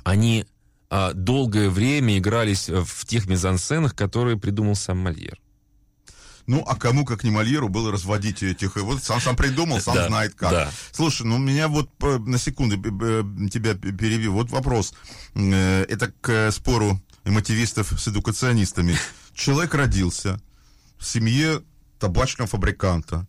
они 0.03 0.45
э, 0.91 1.11
долгое 1.15 1.69
время 1.69 2.19
игрались 2.19 2.69
в 2.69 3.05
тех 3.05 3.27
мизансценах, 3.27 3.95
которые 3.95 4.37
придумал 4.37 4.75
сам 4.75 4.99
Мольер. 4.99 5.39
Ну, 6.49 6.63
а 6.65 6.75
кому, 6.75 7.05
как 7.05 7.23
не 7.23 7.29
Мольеру, 7.29 7.69
было 7.69 7.91
разводить 7.91 8.41
этих... 8.41 8.75
Вот 8.77 9.03
сам, 9.03 9.21
сам 9.21 9.35
придумал, 9.35 9.79
сам 9.79 10.07
знает 10.07 10.33
как. 10.33 10.49
Да. 10.49 10.71
Слушай, 10.91 11.27
ну, 11.27 11.37
меня 11.37 11.67
вот 11.67 11.91
на 12.01 12.39
секунду 12.39 12.75
тебя 13.49 13.75
перевью. 13.75 14.33
Вот 14.33 14.49
вопрос. 14.49 14.95
Э, 15.35 15.83
это 15.83 16.11
к 16.21 16.51
спору 16.51 16.99
эмотивистов 17.23 17.93
с 18.01 18.07
эдукационистами. 18.07 18.97
Человек 19.35 19.75
родился 19.75 20.41
в 20.97 21.05
семье 21.05 21.61
табачного 21.99 22.49
фабриканта. 22.49 23.27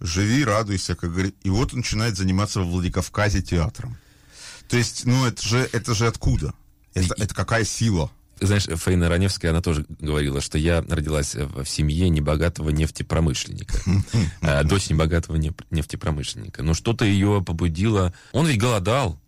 Живи, 0.00 0.44
радуйся, 0.44 0.96
как 0.96 1.12
говорит. 1.12 1.36
И 1.44 1.50
вот 1.50 1.72
он 1.72 1.78
начинает 1.78 2.16
заниматься 2.16 2.62
в 2.62 2.68
Владикавказе 2.68 3.42
театром. 3.42 3.96
То 4.68 4.76
есть, 4.76 5.04
ну, 5.04 5.24
это 5.24 5.40
же, 5.40 5.70
это 5.72 5.94
же 5.94 6.08
откуда? 6.08 6.52
Это, 6.94 7.14
это 7.16 7.32
какая 7.32 7.64
сила? 7.64 8.10
Знаешь, 8.40 8.64
Фаина 8.64 9.08
Раневская, 9.08 9.50
она 9.50 9.62
тоже 9.62 9.86
говорила, 9.88 10.40
что 10.40 10.58
я 10.58 10.82
родилась 10.82 11.34
в 11.34 11.64
семье 11.64 12.08
небогатого 12.08 12.70
нефтепромышленника. 12.70 13.78
А, 14.42 14.62
дочь 14.62 14.90
небогатого 14.90 15.36
нефтепромышленника. 15.70 16.62
Но 16.62 16.74
что-то 16.74 17.04
ее 17.04 17.42
побудило... 17.44 18.12
Он 18.32 18.46
ведь 18.46 18.58
голодал. 18.60 19.18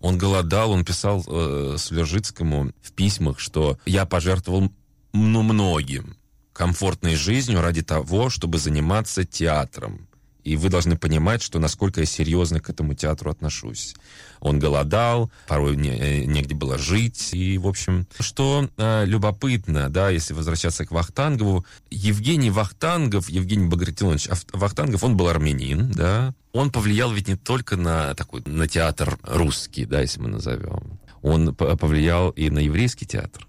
Он 0.00 0.16
голодал, 0.16 0.70
он 0.70 0.84
писал 0.84 1.24
э, 1.26 1.76
Слержицкому 1.78 2.72
в 2.82 2.92
письмах, 2.92 3.38
что 3.38 3.78
я 3.84 4.06
пожертвовал 4.06 4.72
ну, 5.12 5.42
многим 5.42 6.16
комфортной 6.52 7.16
жизнью 7.16 7.60
ради 7.60 7.82
того, 7.82 8.30
чтобы 8.30 8.58
заниматься 8.58 9.24
театром. 9.24 10.08
И 10.42 10.56
вы 10.56 10.68
должны 10.70 10.96
понимать, 10.96 11.42
что 11.42 11.58
насколько 11.58 12.00
я 12.00 12.06
серьезно 12.06 12.60
к 12.60 12.70
этому 12.70 12.94
театру 12.94 13.30
отношусь. 13.30 13.94
Он 14.40 14.58
голодал, 14.58 15.30
порой 15.46 15.76
не, 15.76 15.90
э, 15.90 16.24
негде 16.24 16.54
было 16.54 16.78
жить. 16.78 17.30
И, 17.32 17.58
в 17.58 17.66
общем, 17.66 18.06
что 18.18 18.68
э, 18.76 19.04
любопытно, 19.04 19.90
да, 19.90 20.10
если 20.10 20.34
возвращаться 20.34 20.84
к 20.84 20.90
Вахтангову, 20.90 21.64
Евгений 21.90 22.50
Вахтангов, 22.50 23.28
Евгений 23.28 23.68
Багратионович 23.68 24.28
Вахтангов, 24.52 25.04
он 25.04 25.16
был 25.16 25.28
армянин, 25.28 25.90
да, 25.92 26.34
он 26.52 26.70
повлиял 26.70 27.12
ведь 27.12 27.28
не 27.28 27.36
только 27.36 27.76
на 27.76 28.14
такой, 28.14 28.42
на 28.46 28.66
театр 28.66 29.18
русский, 29.22 29.84
да, 29.84 30.00
если 30.00 30.20
мы 30.20 30.28
назовем. 30.28 30.98
Он 31.22 31.54
повлиял 31.54 32.30
и 32.30 32.48
на 32.48 32.60
еврейский 32.60 33.06
театр. 33.06 33.46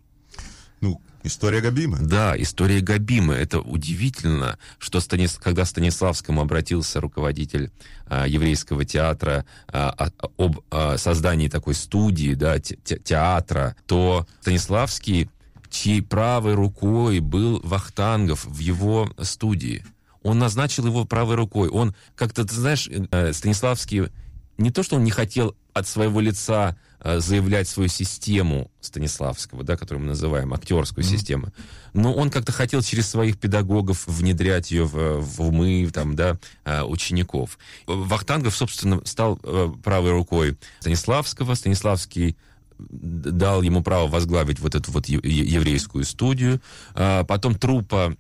История 1.24 1.62
Габимы. 1.62 2.00
Да, 2.00 2.34
история 2.42 2.82
Габимы. 2.82 3.36
Это 3.36 3.60
удивительно, 3.60 4.58
что 4.80 5.00
Станис... 5.00 5.38
когда 5.42 5.66
Станиславскому 5.66 6.42
обратился 6.42 7.00
руководитель 7.00 7.72
а, 8.08 8.28
еврейского 8.28 8.86
театра 8.86 9.46
а, 9.68 10.10
об 10.38 10.62
а, 10.72 10.98
создании 10.98 11.48
такой 11.48 11.76
студии, 11.76 12.34
да, 12.34 12.60
те 12.60 12.76
театра, 12.76 13.76
то 13.86 14.26
Станиславский, 14.42 15.30
чьей 15.70 16.02
правой 16.02 16.56
рукой 16.56 17.20
был 17.20 17.62
Вахтангов 17.64 18.46
в 18.46 18.58
его 18.60 19.10
студии, 19.22 19.86
он 20.24 20.40
назначил 20.40 20.86
его 20.86 21.06
правой 21.06 21.36
рукой. 21.36 21.70
Он 21.70 21.96
как-то, 22.16 22.46
ты 22.46 22.54
знаешь, 22.54 22.90
э, 22.90 23.34
Станиславский 23.34 24.10
не 24.58 24.72
то, 24.72 24.84
что 24.84 24.98
он 24.98 25.04
не 25.04 25.12
хотел 25.12 25.56
от 25.74 25.88
своего 25.88 26.20
лица 26.20 26.78
заявлять 27.04 27.68
свою 27.68 27.90
систему 27.90 28.70
Станиславского, 28.80 29.64
да, 29.64 29.78
которую 29.78 30.04
мы 30.04 30.10
называем 30.10 30.54
актерскую 30.54 31.04
mm-hmm. 31.04 31.10
систему, 31.10 31.48
но 31.94 32.14
он 32.14 32.30
как-то 32.30 32.52
хотел 32.52 32.82
через 32.82 33.10
своих 33.10 33.38
педагогов 33.40 34.06
внедрять 34.08 34.72
ее 34.72 34.86
в, 34.86 35.20
в 35.20 35.42
умы 35.42 35.90
там, 35.94 36.16
да, 36.16 36.38
э, 36.64 36.84
учеников. 36.84 37.58
Вахтангов, 37.88 38.56
собственно, 38.56 39.02
стал 39.06 39.40
э, 39.44 39.72
правой 39.84 40.12
рукой 40.12 40.58
Станиславского. 40.80 41.56
Станиславский 41.56 42.38
дал 42.80 43.62
ему 43.62 43.84
право 43.84 44.08
возглавить 44.08 44.60
вот 44.60 44.76
эту 44.76 44.92
вот 44.92 45.08
еврейскую 45.08 46.04
студию. 46.04 46.60
Потом 46.94 47.54
трупа 47.54 48.16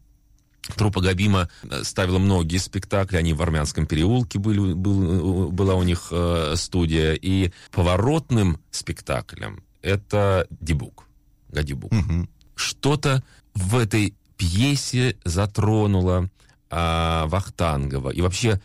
Трупа 0.76 1.02
Габима 1.02 1.50
э, 1.64 1.84
ставила 1.84 2.20
многие 2.20 2.58
спектакли, 2.58 3.18
они 3.18 3.34
в 3.34 3.42
Армянском 3.42 3.86
переулке 3.86 4.40
были, 4.40 4.74
был, 4.74 5.52
была 5.52 5.76
у 5.76 5.84
них 5.84 6.10
э, 6.12 6.54
студия, 6.56 7.14
и 7.14 7.52
поворотным 7.72 8.60
спектаклем 8.70 9.64
это 9.82 10.48
Дебук, 10.50 11.08
Гадибук. 11.50 11.92
Угу. 11.92 12.28
Что-то 12.56 13.24
в 13.54 13.78
этой 13.78 14.14
пьесе 14.38 15.18
затронуло 15.24 16.30
э, 16.70 17.24
Вахтангова, 17.26 18.12
и 18.12 18.22
вообще 18.22 18.62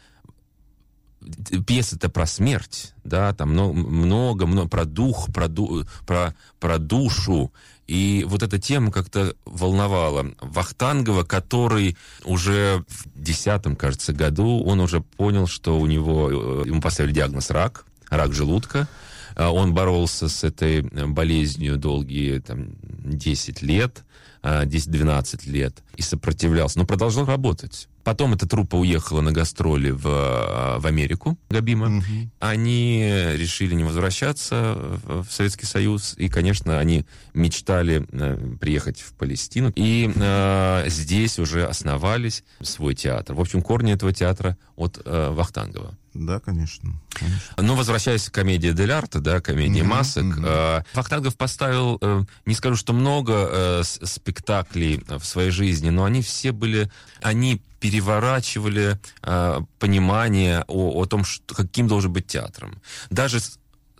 пьеса-то 1.67 2.09
про 2.09 2.27
смерть, 2.27 2.95
да, 3.05 3.33
там 3.33 3.51
много, 3.51 4.47
много, 4.47 4.69
про 4.69 4.85
дух, 4.85 5.33
про, 5.33 5.49
ду, 5.49 5.85
про, 6.07 6.35
про 6.61 6.79
душу, 6.79 7.53
и 7.87 8.25
вот 8.27 8.43
эта 8.43 8.59
тема 8.59 8.91
как-то 8.91 9.35
волновала 9.45 10.27
Вахтангова, 10.41 11.23
который 11.23 11.97
уже 12.25 12.85
в 12.89 13.07
десятом, 13.15 13.77
кажется, 13.77 14.13
году, 14.13 14.63
он 14.65 14.81
уже 14.81 15.01
понял, 15.01 15.47
что 15.47 15.79
у 15.79 15.87
него, 15.87 16.63
э, 16.65 16.69
ему 16.69 16.81
поставили 16.81 17.13
диагноз 17.13 17.51
рак, 17.51 17.87
рак 18.09 18.33
желудка. 18.33 18.89
А 19.37 19.51
он 19.51 19.75
боролся 19.75 20.29
с 20.29 20.45
этой 20.45 20.81
болезнью 20.83 21.77
долгие 21.77 22.39
там, 22.39 22.71
10 22.83 23.63
лет, 23.63 24.05
10-12 24.43 25.41
а, 25.45 25.51
лет, 25.51 25.83
и 25.97 26.03
сопротивлялся, 26.03 26.79
но 26.79 26.87
продолжал 26.87 27.27
работать. 27.27 27.89
Потом 28.07 28.35
эта 28.35 28.47
труппа 28.47 28.77
уехала 28.77 29.21
на 29.21 29.33
гастроли 29.33 29.91
в, 29.91 30.07
э, 30.07 30.79
в 30.79 30.87
Америку, 30.87 31.37
Габима. 31.51 31.99
Угу. 31.99 32.31
Они 32.39 33.03
решили 33.35 33.75
не 33.75 33.83
возвращаться 33.83 34.77
в 35.03 35.27
Советский 35.29 35.67
Союз. 35.67 36.15
И, 36.17 36.29
конечно, 36.29 36.79
они 36.79 37.05
мечтали 37.35 38.07
э, 38.13 38.57
приехать 38.61 39.01
в 39.01 39.13
Палестину. 39.15 39.73
И 39.75 40.09
э, 40.15 40.85
здесь 40.87 41.41
уже 41.41 41.67
основались 41.67 42.45
свой 42.63 42.95
театр. 42.95 43.35
В 43.35 43.41
общем, 43.41 43.61
корни 43.61 43.93
этого 43.93 44.13
театра 44.13 44.57
от 44.77 45.03
э, 45.05 45.31
Вахтангова. 45.33 45.99
Да, 46.19 46.41
конечно. 46.41 46.93
конечно. 47.11 47.41
Но 47.57 47.75
возвращаясь 47.75 48.29
к 48.29 48.33
комедии 48.33 48.71
Дель 48.71 48.93
Арта, 48.93 49.21
да, 49.21 49.41
комедии 49.41 49.83
mm-hmm, 49.83 49.85
масок, 49.85 50.25
mm-hmm. 50.25 50.81
Э, 50.81 50.83
Вахтангов 50.95 51.37
поставил, 51.37 51.99
э, 52.01 52.25
не 52.47 52.55
скажу, 52.55 52.77
что 52.77 52.93
много 52.93 53.33
э, 53.51 53.83
спектаклей 53.85 55.05
в 55.07 55.25
своей 55.25 55.51
жизни, 55.51 55.91
но 55.91 56.05
они 56.05 56.23
все 56.23 56.53
были, 56.53 56.91
они 57.21 57.61
переворачивали 57.81 58.99
э, 59.23 59.61
понимание 59.79 60.65
о, 60.67 61.01
о 61.01 61.05
том, 61.07 61.25
что, 61.25 61.55
каким 61.55 61.89
должен 61.89 62.13
быть 62.13 62.27
театром. 62.27 62.81
Даже 63.11 63.41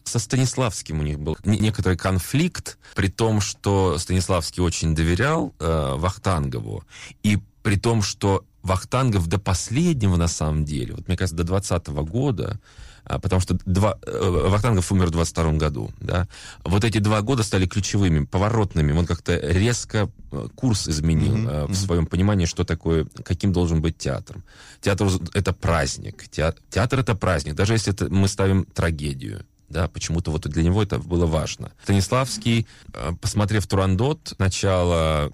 со 0.05 0.19
Станиславским 0.19 1.01
у 1.01 1.03
них 1.03 1.19
был 1.19 1.37
некоторый 1.45 1.97
конфликт, 1.97 2.79
при 2.95 3.09
том, 3.09 3.41
что 3.41 3.99
Станиславский 3.99 4.63
очень 4.63 4.95
доверял 4.95 5.55
э, 5.59 5.95
Вахтангову, 5.97 6.85
и 7.23 7.39
при 7.63 7.77
том, 7.77 8.03
что 8.03 8.45
Вахтангов 8.67 9.27
до 9.29 9.39
последнего, 9.39 10.17
на 10.17 10.29
самом 10.29 10.65
деле, 10.65 10.95
вот 10.95 11.09
мне 11.09 11.17
кажется, 11.17 11.37
до 11.37 11.45
20 11.45 11.87
года, 11.89 12.59
а, 13.05 13.21
потому 13.21 13.41
что 13.41 13.57
два, 13.65 13.99
э, 14.05 14.49
Вахтангов 14.49 14.91
умер 14.91 15.07
в 15.07 15.11
22 15.11 15.53
году, 15.53 15.91
да, 16.01 16.27
вот 16.65 16.85
эти 16.85 16.99
два 16.99 17.23
года 17.23 17.45
стали 17.45 17.67
ключевыми, 17.67 18.25
поворотными, 18.25 18.93
он 18.93 19.07
как-то 19.07 19.37
резко 19.37 20.11
э, 20.33 20.49
курс 20.57 20.89
изменил 20.89 21.37
mm-hmm. 21.37 21.67
в 21.69 21.77
своем 21.77 22.07
понимании, 22.07 22.47
что 22.47 22.65
такое, 22.65 23.07
каким 23.25 23.53
должен 23.53 23.81
быть 23.81 23.97
театр. 23.97 24.43
Театр— 24.81 25.09
это 25.35 25.53
праздник, 25.53 26.29
театр, 26.29 26.61
театр— 26.69 26.99
это 27.01 27.15
праздник, 27.15 27.55
даже 27.55 27.75
если 27.75 27.93
это, 27.93 28.13
мы 28.13 28.27
ставим 28.27 28.65
трагедию, 28.65 29.45
да, 29.69 29.89
почему-то 29.89 30.31
вот 30.31 30.47
для 30.49 30.63
него 30.63 30.83
это 30.83 30.99
было 30.99 31.27
важно. 31.27 31.73
Станиславский, 31.83 32.67
э, 32.93 33.13
посмотрев 33.21 33.67
Турандот, 33.67 34.35
сначала 34.37 35.31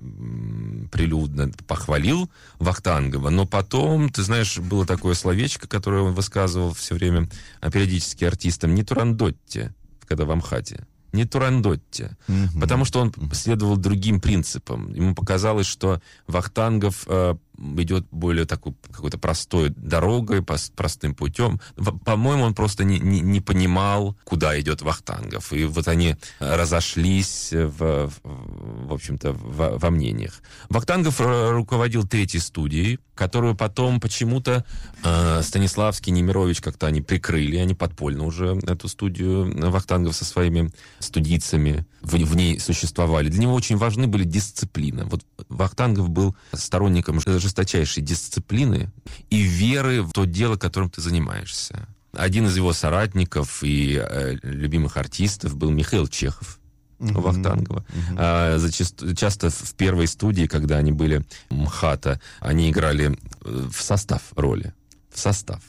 прилюдно 0.90 1.50
похвалил 1.66 2.30
Вахтангова, 2.58 3.30
но 3.30 3.46
потом, 3.46 4.08
ты 4.08 4.22
знаешь, 4.22 4.58
было 4.58 4.86
такое 4.86 5.14
словечко, 5.14 5.68
которое 5.68 6.02
он 6.02 6.14
высказывал 6.14 6.72
все 6.72 6.94
время 6.94 7.28
а, 7.60 7.70
периодически 7.70 8.24
артистам, 8.24 8.74
не 8.74 8.82
Турандотте, 8.82 9.74
когда 10.06 10.24
в 10.24 10.30
Амхате, 10.30 10.86
не 11.12 11.26
Турандотте, 11.26 12.16
угу. 12.26 12.60
потому 12.60 12.84
что 12.84 13.00
он 13.00 13.12
следовал 13.32 13.76
другим 13.76 14.20
принципам. 14.20 14.92
Ему 14.94 15.14
показалось, 15.14 15.66
что 15.66 16.00
Вахтангов 16.26 17.04
э, 17.06 17.34
идет 17.58 18.06
более 18.10 18.44
такой 18.44 18.74
какой-то 18.90 19.18
простой 19.18 19.70
дорогой, 19.70 20.42
простым 20.42 21.14
путем. 21.14 21.60
По-моему, 22.04 22.44
он 22.44 22.54
просто 22.54 22.84
не, 22.84 22.98
не, 22.98 23.20
не 23.20 23.40
понимал, 23.40 24.16
куда 24.24 24.58
идет 24.60 24.82
Вахтангов. 24.82 25.52
И 25.52 25.64
вот 25.64 25.88
они 25.88 26.16
разошлись 26.38 27.50
в, 27.52 28.10
в, 28.22 28.92
общем-то, 28.92 29.32
в, 29.32 29.78
во 29.78 29.90
мнениях. 29.90 30.42
Вахтангов 30.68 31.20
руководил 31.20 32.06
третьей 32.06 32.40
студией, 32.40 32.98
которую 33.14 33.54
потом 33.54 34.00
почему-то 34.00 34.64
э, 35.04 35.42
Станиславский, 35.42 36.12
Немирович 36.12 36.60
как-то 36.60 36.86
они 36.86 37.02
прикрыли, 37.02 37.56
они 37.56 37.74
подпольно 37.74 38.24
уже 38.24 38.58
эту 38.66 38.88
студию 38.88 39.70
Вахтангов 39.70 40.16
со 40.16 40.24
своими 40.24 40.72
студийцами 40.98 41.86
в, 42.00 42.16
в 42.16 42.36
ней 42.36 42.58
существовали. 42.58 43.28
Для 43.28 43.42
него 43.42 43.54
очень 43.54 43.76
важны 43.76 44.06
были 44.06 44.24
дисциплины. 44.24 45.04
Вот 45.04 45.24
Вахтангов 45.48 46.08
был 46.08 46.34
сторонником 46.52 47.20
жесточайшей 47.42 48.02
дисциплины 48.02 48.90
и 49.31 49.42
веры 49.42 50.02
в 50.02 50.12
то 50.12 50.24
дело, 50.24 50.57
которым 50.57 50.90
ты 50.90 51.00
занимаешься. 51.00 51.87
Один 52.12 52.46
из 52.46 52.57
его 52.57 52.72
соратников 52.72 53.62
и 53.62 54.00
э, 54.02 54.37
любимых 54.42 54.96
артистов 54.96 55.57
был 55.57 55.70
Михаил 55.70 56.07
Чехов. 56.09 56.59
Uh-huh. 56.98 57.20
Вахтангова. 57.20 57.81
Uh-huh. 57.81 58.16
А, 58.16 58.59
зачаст, 58.59 59.02
часто 59.16 59.50
в 59.50 59.74
первой 59.74 60.07
студии, 60.07 60.46
когда 60.46 60.76
они 60.76 60.92
были 60.92 61.24
МХАТа, 61.50 62.20
они 62.38 62.70
играли 62.70 63.18
э, 63.44 63.68
в 63.72 63.83
состав 63.83 64.22
роли. 64.37 64.72
В 65.12 65.18
состав. 65.18 65.61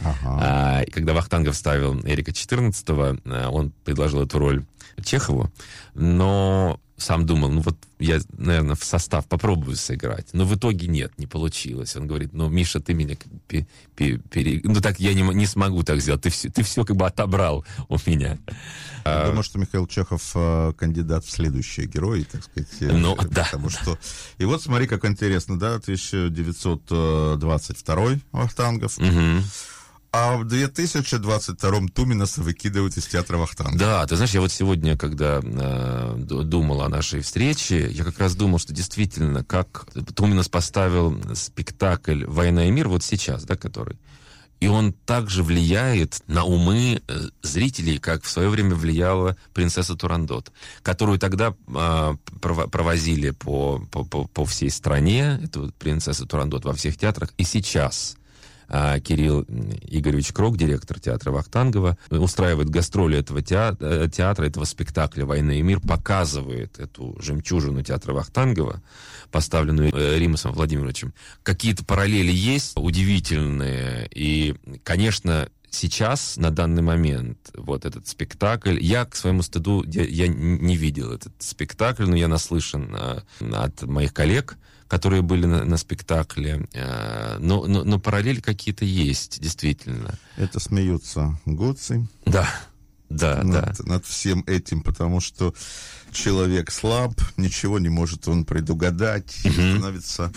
Ага. 0.00 0.18
А, 0.24 0.84
когда 0.92 1.14
Вахтангов 1.14 1.56
ставил 1.56 1.98
Эрика 2.04 2.32
14 2.32 2.86
э, 2.88 3.46
он 3.46 3.72
предложил 3.84 4.22
эту 4.22 4.38
роль 4.38 4.64
Чехову, 5.02 5.50
но 5.94 6.78
сам 7.02 7.26
думал, 7.26 7.50
ну 7.50 7.60
вот 7.60 7.76
я, 7.98 8.20
наверное, 8.36 8.74
в 8.74 8.84
состав 8.84 9.26
попробую 9.26 9.76
сыграть. 9.76 10.28
Но 10.32 10.44
в 10.44 10.56
итоге 10.56 10.88
нет, 10.88 11.12
не 11.18 11.26
получилось. 11.26 11.96
Он 11.96 12.06
говорит, 12.06 12.32
ну, 12.32 12.48
Миша, 12.48 12.80
ты 12.80 12.94
меня... 12.94 13.16
Пере... 13.94 14.60
Ну, 14.64 14.80
так 14.80 14.98
я 15.00 15.12
не, 15.14 15.22
не 15.22 15.46
смогу 15.46 15.82
так 15.82 16.00
сделать. 16.00 16.22
Ты 16.22 16.30
все, 16.30 16.50
ты 16.50 16.62
все 16.62 16.84
как 16.84 16.96
бы 16.96 17.06
отобрал 17.06 17.64
у 17.88 17.96
меня. 18.06 18.38
Я 19.04 19.04
а... 19.04 19.26
думаю, 19.26 19.42
что 19.42 19.58
Михаил 19.58 19.86
Чехов 19.86 20.30
э, 20.34 20.72
кандидат 20.76 21.24
в 21.24 21.30
следующие 21.30 21.86
герои, 21.86 22.22
так 22.22 22.44
сказать. 22.44 22.68
Э, 22.80 22.92
ну, 22.92 23.16
да. 23.30 23.44
Потому 23.44 23.70
что... 23.70 23.98
И 24.38 24.44
вот 24.44 24.62
смотри, 24.62 24.86
как 24.86 25.04
интересно, 25.04 25.58
да, 25.58 25.74
1922 25.76 28.20
Вахтангов. 28.32 28.98
Угу. 28.98 29.42
А 30.14 30.36
в 30.36 30.42
2022-м 30.42 31.88
Туминаса 31.88 32.42
выкидывают 32.42 32.98
из 32.98 33.06
театра 33.06 33.38
Вахтанга. 33.38 33.78
Да, 33.78 34.06
ты 34.06 34.16
знаешь, 34.16 34.32
я 34.32 34.42
вот 34.42 34.52
сегодня, 34.52 34.94
когда 34.94 35.40
э, 35.42 36.14
думал 36.18 36.82
о 36.82 36.90
нашей 36.90 37.22
встрече, 37.22 37.90
я 37.90 38.04
как 38.04 38.18
раз 38.18 38.34
думал, 38.34 38.58
что 38.58 38.74
действительно, 38.74 39.42
как 39.42 39.86
Туминас 40.14 40.50
поставил 40.50 41.18
спектакль 41.34 42.26
«Война 42.26 42.66
и 42.66 42.70
мир» 42.70 42.88
вот 42.88 43.02
сейчас, 43.02 43.44
да, 43.44 43.56
который, 43.56 43.96
и 44.60 44.68
он 44.68 44.92
также 44.92 45.42
влияет 45.42 46.22
на 46.26 46.44
умы 46.44 47.00
э, 47.08 47.20
зрителей, 47.40 47.98
как 47.98 48.22
в 48.22 48.28
свое 48.28 48.50
время 48.50 48.74
влияла 48.74 49.38
принцесса 49.54 49.96
Турандот, 49.96 50.52
которую 50.82 51.18
тогда 51.18 51.54
э, 51.66 52.14
провозили 52.38 53.30
по, 53.30 53.82
по, 53.90 54.04
по 54.04 54.44
всей 54.44 54.70
стране, 54.70 55.40
эту 55.42 55.72
принцессу 55.78 56.26
Турандот 56.26 56.66
во 56.66 56.74
всех 56.74 56.98
театрах, 56.98 57.30
и 57.38 57.44
сейчас 57.44 58.18
Кирилл 58.68 59.42
Игоревич 59.42 60.32
Крок, 60.32 60.56
директор 60.56 60.98
театра 60.98 61.30
Вахтангова, 61.30 61.98
устраивает 62.10 62.70
гастроли 62.70 63.18
этого 63.18 63.42
театра, 63.42 64.08
театра, 64.08 64.46
этого 64.46 64.64
спектакля 64.64 65.24
«Война 65.24 65.54
и 65.54 65.62
мир», 65.62 65.80
показывает 65.80 66.78
эту 66.78 67.16
жемчужину 67.20 67.82
театра 67.82 68.12
Вахтангова, 68.12 68.82
поставленную 69.30 69.92
э, 69.94 70.18
Римасом 70.18 70.52
Владимировичем. 70.52 71.12
Какие-то 71.42 71.84
параллели 71.84 72.32
есть 72.32 72.72
удивительные, 72.76 74.08
и, 74.14 74.54
конечно, 74.84 75.48
сейчас, 75.74 76.36
на 76.36 76.50
данный 76.50 76.82
момент, 76.82 77.50
вот 77.54 77.84
этот 77.84 78.08
спектакль, 78.08 78.78
я 78.80 79.04
к 79.04 79.16
своему 79.16 79.42
стыду, 79.42 79.84
я, 79.86 80.04
я 80.04 80.28
не 80.28 80.76
видел 80.76 81.12
этот 81.12 81.32
спектакль, 81.38 82.04
но 82.04 82.16
я 82.16 82.28
наслышан 82.28 82.94
а, 82.94 83.22
от 83.40 83.82
моих 83.82 84.12
коллег, 84.12 84.56
которые 84.88 85.22
были 85.22 85.46
на, 85.46 85.64
на 85.64 85.78
спектакле. 85.78 86.68
Э, 86.74 87.38
но, 87.38 87.66
но, 87.66 87.82
но 87.82 87.98
параллели 87.98 88.40
какие-то 88.40 88.84
есть, 88.84 89.40
действительно. 89.40 90.18
Это 90.36 90.60
смеются 90.60 91.38
гудцы. 91.46 92.06
Да. 92.26 92.46
Да, 93.16 93.42
над, 93.42 93.78
да. 93.78 93.84
над 93.84 94.06
всем 94.06 94.44
этим, 94.46 94.82
потому 94.82 95.20
что 95.20 95.54
человек 96.12 96.70
слаб, 96.70 97.14
ничего 97.36 97.78
не 97.78 97.88
может 97.88 98.28
он 98.28 98.44
предугадать, 98.44 99.44
и 99.44 99.50
становится 99.50 100.32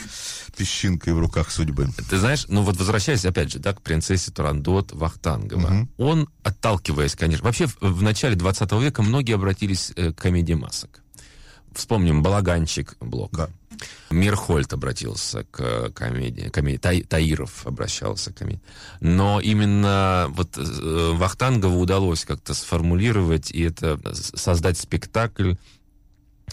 песчинкой 0.58 1.14
в 1.14 1.20
руках 1.20 1.52
судьбы. 1.52 1.90
Ты 2.10 2.18
знаешь, 2.18 2.46
ну 2.48 2.64
вот 2.64 2.78
возвращаясь 2.78 3.26
опять 3.26 3.52
же, 3.52 3.60
да, 3.60 3.74
к 3.74 3.82
принцессе 3.82 4.32
Турандот 4.32 4.94
Вахтангова, 4.94 5.88
он, 5.98 6.30
отталкиваясь, 6.44 7.16
конечно, 7.16 7.44
вообще 7.46 7.68
в, 7.68 7.78
в 7.82 8.02
начале 8.02 8.36
20 8.36 8.72
века 8.74 9.04
многие 9.04 9.34
обратились 9.34 9.92
э, 9.96 10.12
к 10.12 10.18
комедии 10.18 10.54
масок. 10.54 11.02
Вспомним 11.74 12.24
«Балаганчик» 12.24 12.96
Блок. 13.02 13.32
Да. 13.34 13.50
Мирхольд 14.12 14.72
обратился 14.74 15.44
к 15.52 15.90
комедии, 15.92 16.50
комедии 16.50 16.78
Тай- 16.78 17.04
Таиров 17.04 17.66
обращался 17.68 18.32
к 18.32 18.38
комедии. 18.38 18.62
Но 19.02 19.40
именно 19.42 20.28
вот 20.30 20.58
э, 20.58 20.62
Вахтангову 21.14 21.80
удалось 21.80 22.26
как-то 22.26 22.54
сформулировать 22.54 23.52
и 23.52 23.62
это 23.64 24.00
с- 24.14 24.40
создать 24.40 24.78
спектакль, 24.78 25.54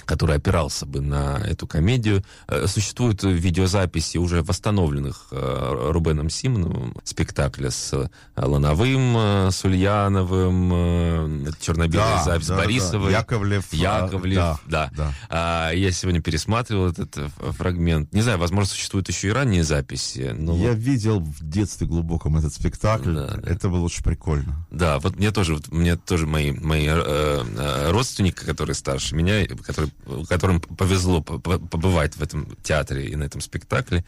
который 0.05 0.37
опирался 0.37 0.87
бы 0.87 1.00
на 1.00 1.38
эту 1.38 1.66
комедию. 1.66 2.24
Э, 2.48 2.66
Существуют 2.66 3.22
видеозаписи 3.22 4.18
уже 4.18 4.42
восстановленных 4.42 5.28
э, 5.31 5.90
Рубеном 5.90 6.31
Симоновым 6.31 6.96
спектакля 7.05 7.70
с 7.70 7.92
э, 7.92 8.09
Лановым, 8.37 9.50
с 9.50 9.64
Ульяновым, 9.64 11.46
черно-белая 11.61 12.24
запись 12.24 12.48
да, 12.48 12.57
да. 12.57 12.62
Борисовой. 12.62 13.12
Яковлев. 13.12 13.72
Яковлев, 13.72 14.37
да, 14.37 14.59
да. 14.66 14.90
да. 14.96 15.14
А, 15.28 15.70
я 15.70 15.90
сегодня 15.92 16.20
пересматривал 16.20 16.88
этот 16.88 17.16
фрагмент. 17.57 18.12
Не 18.12 18.22
знаю, 18.22 18.38
возможно, 18.38 18.70
существуют 18.70 19.09
еще 19.09 19.28
и 19.28 19.33
ранние 19.33 19.64
записи. 19.64 20.35
Но 20.37 20.57
Я 20.57 20.70
вот, 20.70 20.78
видел 20.78 21.20
в 21.20 21.48
детстве 21.48 21.87
глубоком 21.87 22.37
этот 22.37 22.52
спектакль. 22.52 23.14
Да, 23.14 23.37
да. 23.37 23.50
Это 23.50 23.68
было 23.68 23.85
очень 23.85 24.02
прикольно. 24.02 24.66
да, 24.70 24.98
вот 24.98 25.16
мне 25.16 25.31
тоже, 25.31 25.55
вот, 25.55 25.68
мне 25.68 25.96
тоже 25.96 26.26
мои, 26.26 26.52
мои 26.52 26.87
э, 26.88 27.90
родственники, 27.90 28.44
которые 28.44 28.74
старше 28.74 29.14
меня, 29.14 29.46
которые, 29.46 29.81
которым 30.28 30.60
повезло 30.60 31.20
по- 31.22 31.38
по- 31.38 31.58
побывать 31.58 32.16
в 32.16 32.22
этом 32.22 32.56
театре 32.62 33.06
и 33.06 33.16
на 33.16 33.24
этом 33.24 33.40
спектакле, 33.40 34.04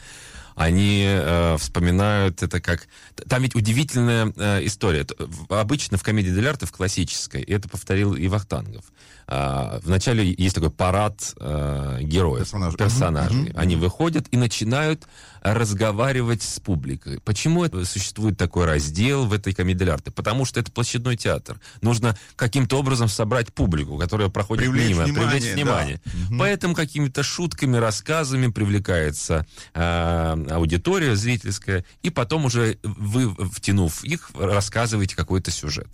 они 0.55 1.05
э, 1.07 1.57
вспоминают 1.59 2.43
это 2.43 2.61
как... 2.61 2.87
Там 3.29 3.43
ведь 3.43 3.55
удивительная 3.55 4.33
э, 4.37 4.67
история. 4.67 5.07
Обычно 5.49 5.99
в 5.99 6.03
комедии 6.03 6.31
дель 6.31 6.49
арте, 6.49 6.67
в 6.67 6.73
классической, 6.73 7.43
и 7.43 7.53
это 7.53 7.69
повторил 7.69 8.15
и 8.15 8.29
Вахтангов, 8.29 8.85
а, 9.27 9.81
вначале 9.83 10.35
есть 10.37 10.55
такой 10.55 10.71
парад 10.71 11.35
э, 11.41 11.99
героев, 12.03 12.45
Персонажей. 12.45 12.79
персонажей. 12.79 13.37
Мгм. 13.37 13.53
Они 13.57 13.77
выходят 13.77 14.27
и 14.31 14.37
начинают 14.37 15.05
разговаривать 15.41 16.43
с 16.43 16.61
публикой. 16.61 17.21
Почему 17.21 17.65
это 17.65 17.85
существует 17.85 18.39
такой 18.39 18.67
раздел 18.67 19.27
в 19.27 19.33
этой 19.33 19.55
комедии 19.55 19.81
дель 19.81 19.91
арте? 19.91 20.11
Потому 20.11 20.45
что 20.45 20.61
это 20.61 20.71
площадной 20.73 21.17
театр. 21.17 21.59
Нужно 21.81 22.17
каким-то 22.37 22.79
образом 22.79 23.09
собрать 23.09 23.53
публику, 23.53 23.99
которая 23.99 24.29
проходит 24.29 24.65
Привлечь 24.65 24.91
мимо, 24.91 25.05
внимание, 25.05 25.31
привлечь 25.31 25.49
да. 25.49 25.55
внимание. 25.55 26.01
Мгм. 26.05 26.39
Поэтому 26.39 26.75
какими-то 26.75 27.23
шутками, 27.23 27.77
рассказами 27.77 28.49
привлекается 28.49 29.47
э, 29.75 30.44
аудитория 30.51 31.17
зрительская, 31.17 31.85
и 32.03 32.11
потом 32.11 32.45
уже 32.45 32.79
вы, 32.83 33.35
втянув 33.51 34.05
их, 34.05 34.31
рассказываете 34.35 35.17
какой-то 35.17 35.51
сюжет. 35.51 35.89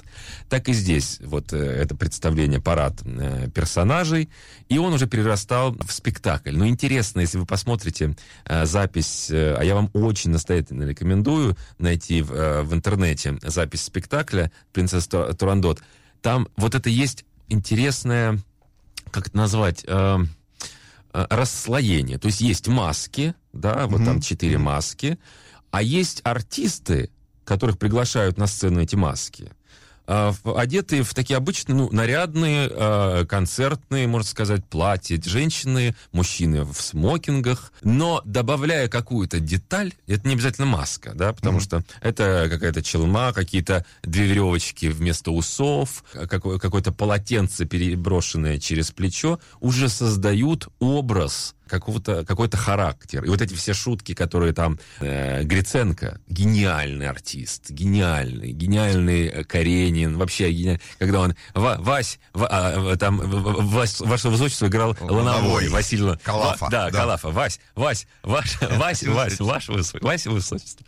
Так 0.48 0.68
и 0.68 0.72
здесь 0.72 1.18
вот 1.20 1.52
э, 1.52 1.56
это 1.56 1.94
представление, 1.94 2.60
парад 2.60 3.00
э, 3.04 3.48
персонажей, 3.54 4.28
и 4.68 4.78
он 4.78 4.92
уже 4.92 5.06
перерастал 5.06 5.72
в 5.72 5.92
спектакль. 5.92 6.56
Но 6.56 6.66
интересно, 6.66 7.20
если 7.20 7.38
вы 7.38 7.46
посмотрите 7.46 8.16
э, 8.44 8.66
запись, 8.66 9.28
а 9.30 9.60
я 9.62 9.74
вам 9.74 9.90
очень 9.92 10.30
настоятельно 10.30 10.84
рекомендую 10.84 11.56
найти 11.78 12.22
в, 12.22 12.62
в 12.62 12.74
интернете 12.74 13.38
запись 13.42 13.82
спектакля 13.82 14.52
«Принцесса 14.72 15.08
Ту- 15.08 15.34
Турандот», 15.34 15.82
там 16.22 16.48
вот 16.56 16.74
это 16.74 16.90
есть 16.90 17.24
интересное, 17.48 18.38
как 19.10 19.28
это 19.28 19.36
назвать, 19.36 19.84
расслоение. 21.12 22.18
То 22.18 22.26
есть 22.26 22.40
есть 22.40 22.68
маски, 22.68 23.34
да, 23.52 23.86
вот 23.86 23.98
Мгм. 23.98 24.06
там 24.06 24.20
четыре 24.20 24.58
маски, 24.58 25.18
а 25.70 25.82
есть 25.82 26.20
артисты, 26.24 27.10
которых 27.44 27.78
приглашают 27.78 28.38
на 28.38 28.46
сцену 28.46 28.80
эти 28.80 28.96
маски, 28.96 29.50
а, 30.12 30.34
одетые 30.56 31.04
в 31.04 31.14
такие 31.14 31.36
обычные, 31.36 31.76
ну, 31.76 31.88
нарядные, 31.92 32.68
э, 32.68 33.26
концертные, 33.28 34.08
можно 34.08 34.28
сказать, 34.28 34.64
платья. 34.64 35.20
Женщины, 35.22 35.94
мужчины 36.10 36.64
в 36.64 36.80
смокингах, 36.80 37.72
но 37.84 38.20
добавляя 38.24 38.88
какую-то 38.88 39.38
деталь, 39.38 39.92
это 40.08 40.26
не 40.26 40.34
обязательно 40.34 40.66
маска, 40.66 41.12
да, 41.14 41.32
потому 41.32 41.58
Мгм. 41.58 41.64
что 41.64 41.84
это 42.00 42.48
какая-то 42.50 42.82
челма, 42.82 43.32
какие-то 43.32 43.84
две 44.02 44.26
веревочки 44.26 44.86
вместо 44.86 45.30
усов, 45.30 46.02
какое- 46.28 46.58
какое-то 46.58 46.90
полотенце, 46.90 47.64
переброшенное 47.64 48.58
через 48.58 48.90
плечо, 48.90 49.38
уже 49.60 49.88
создают 49.88 50.66
образ 50.80 51.54
какого-то, 51.70 52.24
какой-то 52.24 52.56
характер. 52.56 53.24
И 53.24 53.28
вот 53.28 53.40
эти 53.40 53.54
все 53.54 53.72
шутки, 53.72 54.14
которые 54.14 54.52
там 54.52 54.78
э, 55.00 55.42
Гриценко, 55.44 56.20
гениальный 56.28 57.08
артист, 57.08 57.70
гениальный, 57.70 58.52
гениальный 58.52 59.26
э, 59.28 59.44
Каренин, 59.44 60.18
вообще 60.18 60.52
гениальный, 60.52 60.80
когда 60.98 61.20
он, 61.20 61.36
Ва- 61.54 61.78
Вась, 61.80 62.18
Ва- 62.34 62.48
а, 62.50 62.92
э, 62.92 62.96
там, 62.96 63.20
Вась- 63.20 64.04
ваше 64.06 64.28
высочество 64.28 64.66
играл 64.66 64.96
Лановой. 65.00 65.68
Ло- 65.68 65.70
Калафа, 66.22 66.64
Ва- 66.66 66.70
да, 66.70 66.90
да. 66.90 66.98
Калафа, 66.98 67.28
Вась, 67.30 67.60
Вась, 67.74 68.06
Ваш, 68.22 68.58
Вась, 68.60 69.02
Вась, 69.04 69.38
ваше 69.40 70.30
высочество. 70.30 70.84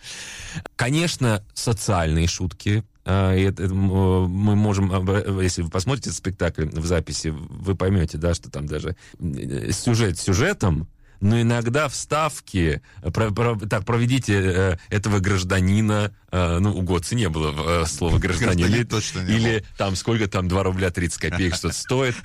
Конечно, 0.76 1.44
социальные 1.54 2.26
шутки, 2.26 2.84
и 3.04 3.42
это, 3.42 3.68
мы 3.74 4.54
можем, 4.56 4.92
обра- 4.92 5.42
если 5.42 5.62
вы 5.62 5.70
посмотрите 5.70 6.12
спектакль 6.12 6.66
в 6.66 6.86
записи, 6.86 7.28
вы 7.28 7.74
поймете, 7.74 8.18
да, 8.18 8.34
что 8.34 8.50
там 8.50 8.66
даже 8.66 8.96
э, 9.20 9.70
сюжет 9.72 10.18
сюжетом, 10.18 10.88
но 11.20 11.40
иногда 11.40 11.88
вставки, 11.88 12.82
э, 13.02 13.10
про- 13.12 13.30
про- 13.30 13.56
так, 13.68 13.84
проведите 13.84 14.34
э, 14.34 14.76
этого 14.90 15.20
гражданина, 15.20 16.12
э, 16.32 16.58
ну, 16.58 16.76
у 16.76 16.82
Гоца 16.82 17.14
не 17.14 17.28
было 17.28 17.82
э, 17.82 17.86
слова 17.86 18.18
гражданин, 18.18 18.66
или, 18.66 18.82
точно 18.82 19.20
не 19.20 19.34
или 19.36 19.64
там 19.76 19.94
сколько 19.94 20.26
там 20.28 20.48
2 20.48 20.62
рубля 20.64 20.90
30 20.90 21.20
копеек 21.20 21.54
что-то 21.54 21.74
стоит. 21.74 22.16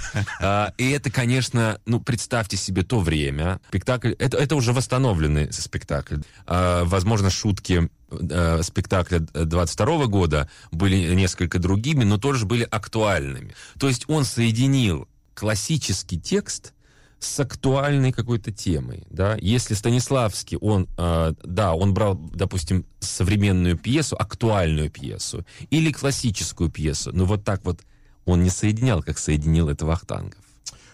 А, 0.42 0.74
И 0.80 0.90
это, 0.92 1.12
конечно, 1.12 1.80
ну, 1.86 2.00
представьте 2.00 2.58
себе 2.58 2.82
то 2.84 3.00
время. 3.00 3.60
Спектакль, 3.70 4.14
это, 4.18 4.38
это 4.38 4.56
уже 4.56 4.74
восстановленный 4.74 5.52
спектакль. 5.54 6.18
А, 6.48 6.84
Возможно, 6.86 7.30
шутки 7.30 7.90
э, 8.10 8.62
спектакля 8.64 9.20
22 9.20 10.06
года 10.08 10.50
были 10.72 11.14
несколько 11.14 11.60
другими, 11.60 12.04
но 12.04 12.18
тоже 12.18 12.46
были 12.46 12.68
актуальными. 12.70 13.56
То 13.80 13.88
есть 13.88 14.06
он 14.08 14.26
соединил 14.26 15.08
классический 15.34 16.20
текст 16.20 16.74
с 17.20 17.40
актуальной 17.40 18.12
какой-то 18.12 18.52
темой, 18.52 19.04
да. 19.10 19.38
Если 19.42 19.74
Станиславский, 19.74 20.58
он, 20.58 20.88
э, 20.98 21.34
да, 21.44 21.74
он 21.74 21.94
брал, 21.94 22.16
допустим, 22.16 22.86
современную 23.00 23.78
пьесу, 23.78 24.16
актуальную 24.20 24.90
пьесу, 24.90 25.46
или 25.72 25.92
классическую 25.92 26.70
пьесу, 26.70 27.12
но 27.14 27.26
вот 27.26 27.44
так 27.44 27.66
вот 27.66 27.82
он 28.26 28.44
не 28.44 28.50
соединял, 28.50 29.02
как 29.02 29.18
соединил 29.18 29.70
это 29.70 29.86
Вахтангов. 29.86 30.40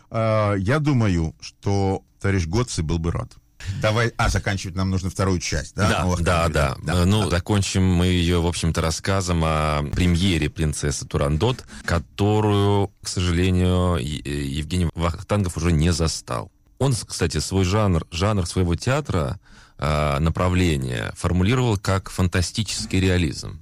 А, 0.10 0.54
Я 0.54 0.80
думаю, 0.80 1.36
что 1.42 2.04
товарищ 2.22 2.46
Готцы 2.46 2.84
был 2.84 3.00
бы 3.00 3.12
рад. 3.12 3.34
Давай, 3.82 4.14
а, 4.18 4.30
заканчивать 4.30 4.76
нам 4.76 4.90
нужно 4.90 5.10
вторую 5.10 5.40
часть, 5.40 5.76
да? 5.76 5.90
Да, 5.90 6.06
Ну, 6.06 6.18
да, 6.18 6.50
да, 6.50 6.76
да, 6.82 7.06
Ну, 7.06 7.30
закончим 7.30 7.84
мы 7.84 8.08
ее, 8.08 8.42
в 8.42 8.48
общем-то, 8.48 8.82
рассказом 8.82 9.42
о 9.44 9.84
премьере 9.94 10.50
принцессы 10.50 11.06
Турандот, 11.06 11.64
которую, 11.86 12.92
к 13.02 13.08
сожалению, 13.08 13.98
Евгений 13.98 14.90
Вахтангов 14.96 15.58
уже 15.58 15.72
не 15.72 15.92
застал. 15.92 16.52
Он, 16.80 16.94
кстати, 16.94 17.40
свой 17.40 17.64
жанр, 17.66 18.06
жанр 18.12 18.46
своего 18.46 18.76
театра, 18.76 19.40
э, 19.78 20.20
направление 20.20 21.14
формулировал 21.16 21.78
как 21.78 22.10
фантастический 22.10 23.00
реализм. 23.00 23.60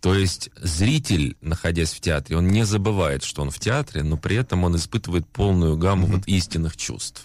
То 0.00 0.14
есть 0.14 0.50
зритель, 0.56 1.36
находясь 1.40 1.92
в 1.94 2.00
театре, 2.00 2.36
он 2.36 2.48
не 2.48 2.66
забывает, 2.66 3.24
что 3.24 3.40
он 3.40 3.50
в 3.50 3.58
театре, 3.58 4.02
но 4.02 4.18
при 4.18 4.36
этом 4.36 4.64
он 4.64 4.76
испытывает 4.76 5.26
полную 5.26 5.78
гамму 5.78 6.06
вот 6.06 6.26
истинных 6.26 6.76
чувств. 6.76 7.24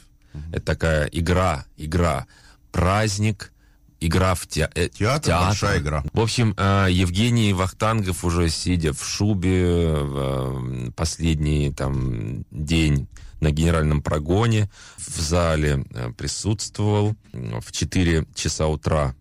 Это 0.52 0.62
такая 0.66 1.06
игра, 1.08 1.66
игра, 1.78 2.26
праздник, 2.72 3.52
игра 4.00 4.34
в 4.36 4.48
те- 4.48 4.70
э, 4.76 4.90
Театр, 4.90 5.30
большая 5.48 5.80
игра. 5.80 6.04
В 6.14 6.20
общем, 6.22 6.54
э, 6.58 6.88
Евгений 6.92 7.54
Вахтангов 7.54 8.24
уже 8.24 8.50
сидя 8.50 8.94
в 8.94 9.04
шубе 9.06 9.66
в 9.94 10.88
э, 10.88 10.92
последний 10.96 11.72
там 11.74 12.46
день 12.52 13.08
на 13.42 13.52
генеральном 13.52 14.02
прогоне 14.02 14.70
в 14.98 15.20
зале 15.20 15.84
присутствовал. 16.18 17.16
В 17.34 17.72
4 17.72 18.26
часа 18.36 18.68
утра 18.68 19.16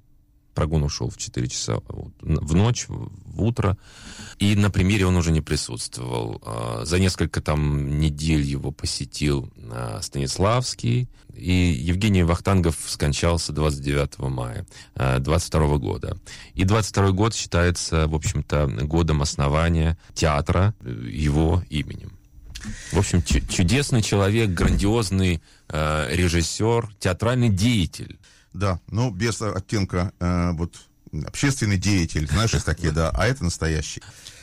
прогон 0.59 0.83
ушел 0.83 1.09
в 1.09 1.17
4 1.17 1.47
часа 1.47 1.79
в 2.21 2.55
ночь, 2.57 2.87
в 2.89 3.41
утро. 3.41 3.79
И 4.41 4.57
на 4.57 4.71
премьере 4.71 5.07
он 5.07 5.15
уже 5.17 5.31
не 5.31 5.41
присутствовал. 5.41 6.43
А, 6.45 6.81
за 6.85 6.99
несколько 6.99 7.41
там 7.41 8.01
недель 8.01 8.43
его 8.43 8.73
посетил 8.73 9.49
а, 9.71 10.01
Станиславский. 10.03 11.09
И 11.33 11.53
Евгений 11.53 12.25
Вахтангов 12.25 12.75
скончался 12.89 13.53
29 13.53 14.19
мая 14.19 14.67
22 14.97 15.79
года. 15.79 16.17
И 16.55 16.65
22 16.65 17.13
год 17.13 17.37
считается, 17.37 18.09
в 18.09 18.17
общем-то, 18.17 18.67
годом 18.83 19.23
основания 19.23 19.97
театра 20.15 20.75
его 20.83 21.63
именем. 21.71 22.19
В 22.91 22.99
общем, 22.99 23.23
чудесный 23.23 24.03
человек, 24.03 24.51
грандиозный 24.51 25.41
э, 25.69 26.09
режиссер, 26.11 26.91
театральный 26.99 27.49
деятель. 27.49 28.19
Да, 28.53 28.81
но 28.89 29.11
без 29.11 29.41
оттенка 29.41 30.13
э, 30.21 30.53
вот 30.53 30.75
общественный 31.27 31.79
деятель, 31.79 32.29
знаешь, 32.29 32.53
есть 32.55 32.67
такие, 32.67 32.93
да, 32.93 33.11
а 33.11 33.27
это 33.27 33.45
настоящий. 33.45 34.03